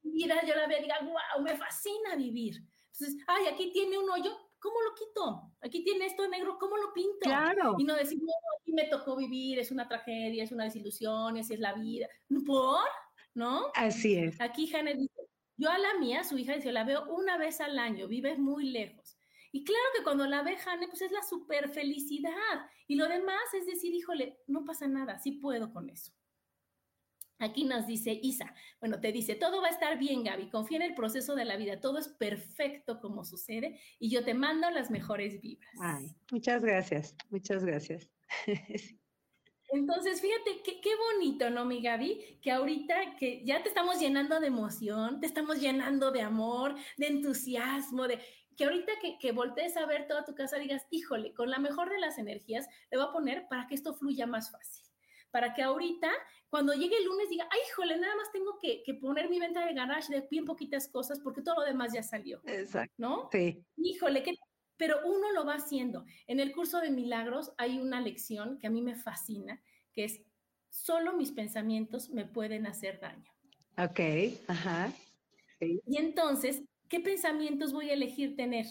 [0.02, 2.62] mira, yo la veo y diga, wow, me fascina vivir.
[2.92, 5.52] Entonces, ay, aquí tiene un hoyo, ¿cómo lo quito?
[5.60, 7.20] Aquí tiene esto negro, ¿cómo lo pinto?
[7.20, 7.76] Claro.
[7.78, 11.54] Y no decir, no, aquí me tocó vivir, es una tragedia, es una desilusión, así
[11.54, 12.08] es la vida.
[12.46, 12.86] ¿Por?
[13.34, 13.70] ¿No?
[13.74, 14.40] Así es.
[14.40, 15.22] Aquí Janet dice,
[15.56, 18.70] yo a la mía, su hija dice, la veo una vez al año, vive muy
[18.70, 19.01] lejos.
[19.52, 22.32] Y claro que cuando la ve Jane, pues es la super felicidad.
[22.88, 26.12] Y lo demás es decir, híjole, no pasa nada, sí puedo con eso.
[27.38, 30.84] Aquí nos dice Isa, bueno, te dice, todo va a estar bien, Gaby, confía en
[30.84, 34.92] el proceso de la vida, todo es perfecto como sucede y yo te mando las
[34.92, 35.74] mejores vibras.
[35.80, 38.08] Ay, muchas gracias, muchas gracias.
[39.72, 42.38] Entonces, fíjate qué, qué, bonito, ¿no, mi Gaby?
[42.42, 47.06] Que ahorita que ya te estamos llenando de emoción, te estamos llenando de amor, de
[47.06, 48.20] entusiasmo, de
[48.56, 51.90] que ahorita que, que, voltees a ver toda tu casa digas, híjole, con la mejor
[51.90, 54.84] de las energías le voy a poner para que esto fluya más fácil.
[55.30, 56.10] para que ahorita,
[56.50, 59.72] cuando llegue el lunes, diga, ay, híjole, nada más tengo que, poner mi venta de
[59.72, 62.42] garage de bien poquitas cosas porque todo lo demás ya salió.
[62.44, 62.92] Exacto.
[62.98, 63.30] ¿No?
[63.32, 63.64] Sí.
[63.76, 64.34] Híjole, que
[64.82, 66.04] pero uno lo va haciendo.
[66.26, 70.22] En el curso de milagros hay una lección que a mí me fascina, que es,
[70.70, 73.30] solo mis pensamientos me pueden hacer daño.
[73.78, 74.00] Ok,
[74.48, 74.92] ajá.
[75.60, 76.62] Y entonces,
[76.92, 78.66] ¿qué pensamientos voy a elegir tener?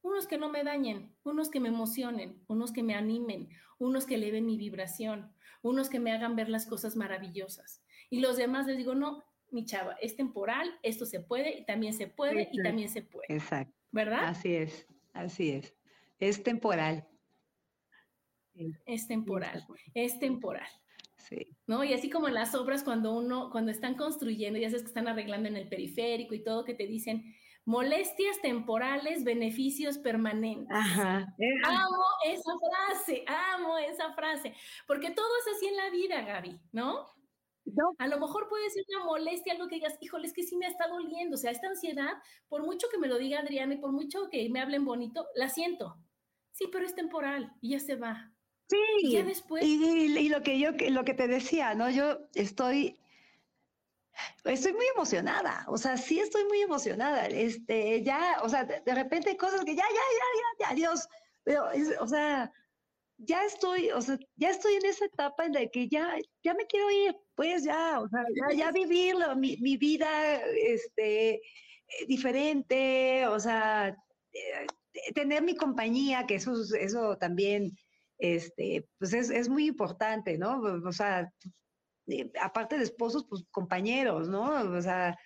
[0.00, 3.48] Unos que no me dañen, unos que me emocionen, unos que me animen,
[3.80, 7.82] unos que eleven mi vibración, unos que me hagan ver las cosas maravillosas.
[8.10, 11.92] Y los demás les digo, no, mi chava, es temporal, esto se puede y también
[11.92, 13.26] se puede y también se puede.
[13.28, 13.74] Exacto.
[13.90, 14.26] ¿Verdad?
[14.26, 15.74] Así es, así es.
[16.20, 17.08] Es temporal.
[18.86, 20.68] Es temporal, es temporal.
[21.28, 21.56] Sí.
[21.66, 21.82] ¿No?
[21.82, 25.08] Y así como en las obras, cuando uno, cuando están construyendo, ya sabes que están
[25.08, 30.68] arreglando en el periférico y todo, que te dicen molestias temporales, beneficios permanentes.
[30.70, 31.26] Ajá.
[31.64, 34.54] Amo esa frase, amo esa frase,
[34.86, 37.06] porque todo es así en la vida, Gaby, ¿no?
[37.98, 40.68] A lo mejor puede ser una molestia, algo que digas, híjole, es que sí me
[40.68, 41.34] está doliendo.
[41.34, 42.12] O sea, esta ansiedad,
[42.48, 45.48] por mucho que me lo diga Adriana y por mucho que me hablen bonito, la
[45.48, 45.96] siento.
[46.52, 48.32] Sí, pero es temporal y ya se va.
[48.68, 48.76] Sí.
[49.02, 49.64] Y ya después.
[49.64, 51.90] Y, lo que yo, lo que te decía, ¿no?
[51.90, 52.98] Yo estoy,
[54.44, 55.64] estoy muy emocionada.
[55.68, 57.26] O sea, sí estoy muy emocionada.
[57.26, 61.08] Este, ya, o sea, de, repente hay cosas que ya, ya, ya, ya, ya, Dios.
[61.44, 61.66] Pero,
[62.00, 62.52] o sea,
[63.18, 66.66] ya estoy, o sea, ya estoy en esa etapa en la que ya, ya me
[66.66, 71.40] quiero ir, pues ya, o sea, ya, vivir mi, mi, vida este, eh,
[72.06, 73.96] diferente, o sea,
[74.32, 74.66] eh,
[75.14, 77.76] tener mi compañía, que eso, eso también,
[78.18, 80.60] este, pues es, es muy importante, ¿no?
[80.60, 81.30] O sea,
[82.08, 84.76] eh, aparte de esposos, pues compañeros, ¿no?
[84.76, 85.16] O sea,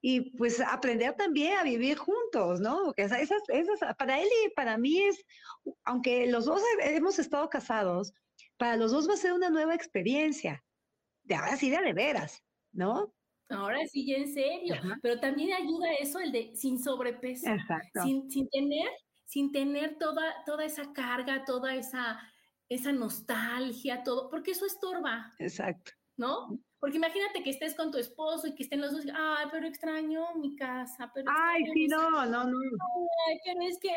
[0.00, 2.84] y pues aprender también a vivir juntos, ¿no?
[2.84, 5.24] Porque esas, esas, para él y para mí es,
[5.84, 8.12] aunque los dos hemos estado casados,
[8.56, 10.64] para los dos va a ser una nueva experiencia,
[11.24, 12.42] de ahora sí de, de veras,
[12.72, 13.12] ¿no?
[13.50, 17.46] Ahora sí, ya en serio, pero también ayuda eso el de sin sobrepeso,
[18.02, 18.88] Sin, sin tener,
[19.28, 22.18] sin tener toda, toda esa carga, toda esa,
[22.66, 25.34] esa nostalgia, todo, porque eso estorba.
[25.38, 25.92] Exacto.
[26.16, 26.58] ¿No?
[26.80, 30.34] Porque imagínate que estés con tu esposo y que estén los dos, ay, pero extraño
[30.36, 31.30] mi casa, pero...
[31.30, 32.58] Ay, sí, no, no, no.
[33.28, 33.94] Ay, pero es que,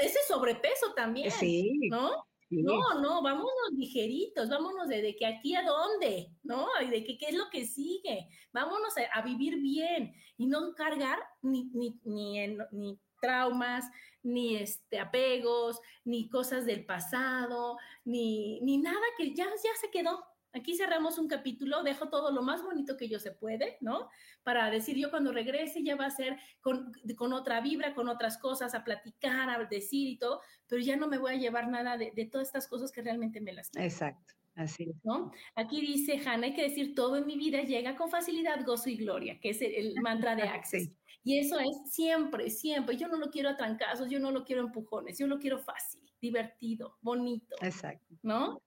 [0.00, 1.88] ese sobrepeso también, sí.
[1.90, 2.24] ¿no?
[2.50, 6.68] No, no, vámonos ligeritos, vámonos de, de, que aquí a dónde, ¿no?
[6.82, 8.28] Y de que qué es lo que sigue.
[8.52, 13.84] Vámonos a, vivir bien y no cargar ni, ni, ni, ni traumas,
[14.22, 20.24] ni este, apegos, ni cosas del pasado, ni, ni nada que ya, ya se quedó,
[20.54, 24.08] Aquí cerramos un capítulo, dejo todo lo más bonito que yo se puede, ¿no?
[24.44, 28.72] Para decir yo cuando regrese ya va a ser con, otra vibra, con otras cosas,
[28.72, 32.28] a platicar, a decir y todo, pero ya no me voy a llevar nada de,
[32.30, 33.68] todas estas cosas que realmente me las...
[33.76, 34.34] Exacto.
[34.54, 34.96] Así es.
[35.04, 35.32] ¿no?
[35.54, 38.96] Aquí dice Hanna, hay que decir, todo en mi vida llega con facilidad, gozo y
[38.96, 40.90] gloria, que es el, mantra de Access.
[41.24, 42.96] Y eso es siempre, siempre.
[42.96, 46.02] Yo no lo quiero a trancazos, yo no lo quiero empujones, yo lo quiero fácil,
[46.20, 47.56] divertido, bonito.
[47.62, 48.14] Exacto.
[48.22, 48.62] ¿No?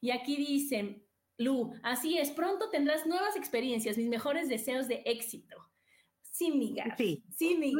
[0.00, 1.02] Y aquí dicen,
[1.38, 5.56] Lu, así es, pronto tendrás nuevas experiencias, mis mejores deseos de éxito.
[6.22, 7.72] Sí, mi Sí, sí mi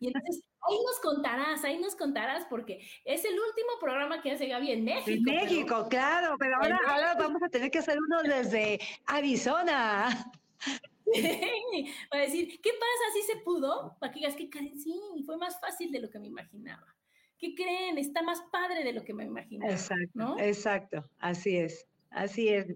[0.00, 4.46] Y entonces ahí nos contarás, ahí nos contarás, porque es el último programa que hace
[4.46, 5.30] Gaby en México.
[5.30, 10.30] En México, claro, pero ahora, ahora vamos a tener que hacer uno desde Arizona.
[12.10, 13.12] Para decir, ¿qué pasa?
[13.14, 13.96] ¿Sí se pudo?
[14.00, 16.86] Para que digas que sí, fue más fácil de lo que me imaginaba.
[17.38, 17.98] ¿Qué creen?
[17.98, 19.70] Está más padre de lo que me imaginaba.
[19.70, 21.86] Exacto, exacto, así es.
[22.10, 22.74] Así es.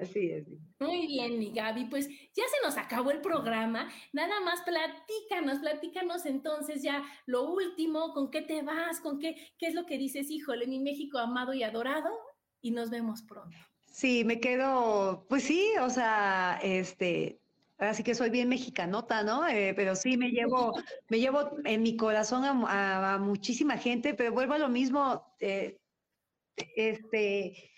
[0.00, 0.46] Así es.
[0.78, 1.86] Muy bien, mi Gaby.
[1.86, 3.90] Pues ya se nos acabó el programa.
[4.12, 9.66] Nada más platícanos, platícanos entonces ya lo último, con qué te vas, con qué, qué
[9.66, 12.10] es lo que dices, híjole, mi México amado y adorado.
[12.62, 13.56] Y nos vemos pronto.
[13.90, 17.40] Sí, me quedo, pues sí, o sea, este,
[17.78, 19.46] así que soy bien mexicanota, ¿no?
[19.48, 20.72] Eh, pero sí me llevo,
[21.08, 25.78] me llevo en mi corazón a, muchísima gente, pero vuelvo a lo mismo, eh,
[26.76, 27.70] este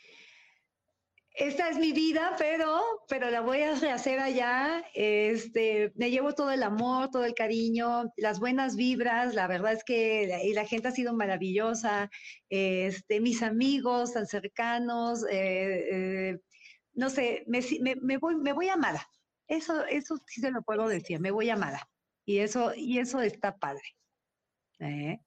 [1.35, 4.85] esta es mi vida, pero, pero la voy a rehacer allá.
[4.95, 9.35] Este, me llevo todo el amor, todo el cariño, las buenas vibras.
[9.35, 12.11] La verdad es que la, y la gente ha sido maravillosa.
[12.51, 15.89] Este, mis amigos tan cercanos, eh,
[16.31, 16.39] eh,
[16.93, 17.61] no sé, me,
[18.03, 19.09] me, voy, me voy amada.
[19.49, 21.89] Eso, eso sí se lo puedo decir, me voy amada.
[22.27, 23.97] Y eso, y eso está padre.
[24.81, 25.19] ¿Eh?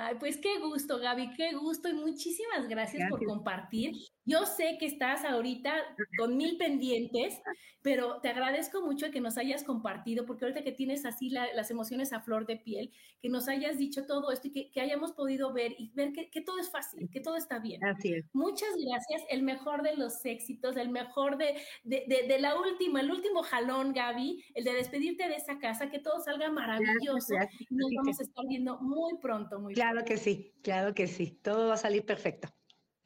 [0.00, 3.96] Ay, pues qué gusto, Gaby, qué gusto y muchísimas gracias, por compartir.
[4.24, 5.74] Yo sé que estás ahorita
[6.18, 7.40] con mil pendientes,
[7.82, 12.12] pero te agradezco mucho que nos hayas compartido, porque ahorita que tienes así las emociones
[12.12, 12.92] a flor de piel,
[13.22, 16.58] que nos hayas dicho todo esto y que, hayamos podido ver y ver que, todo
[16.58, 17.82] es fácil, que todo está bien.
[17.82, 18.26] Así es.
[18.34, 23.42] Muchas gracias, el mejor de los éxitos, el mejor de, de, la última, el último
[23.42, 27.34] jalón, Gaby, el de despedirte de esa casa, que todo salga maravilloso.
[27.70, 31.68] Nos vamos a estar viendo muy pronto, muy Claro que sí, claro que sí, todo
[31.68, 32.48] va a salir perfecto.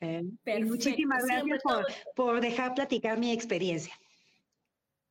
[0.01, 0.25] Eh,
[0.65, 1.63] muchísimas gracias
[2.17, 3.95] por, dejar platicar mi experiencia.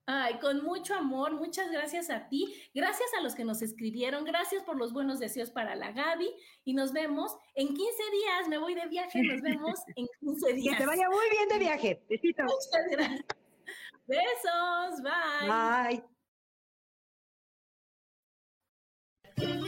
[0.06, 4.64] Ay, con mucho amor, muchas gracias a ti, gracias a los que nos escribieron, gracias
[4.64, 6.30] por los buenos deseos para la Gaby
[6.66, 10.76] y nos vemos en 15 días, me voy de viaje, nos vemos en 15 días.
[10.76, 12.48] Que te vaya muy bien de viaje, besitos.
[12.48, 13.26] Muchas gracias.
[14.08, 16.04] Besos, bye.
[19.38, 19.68] Bye.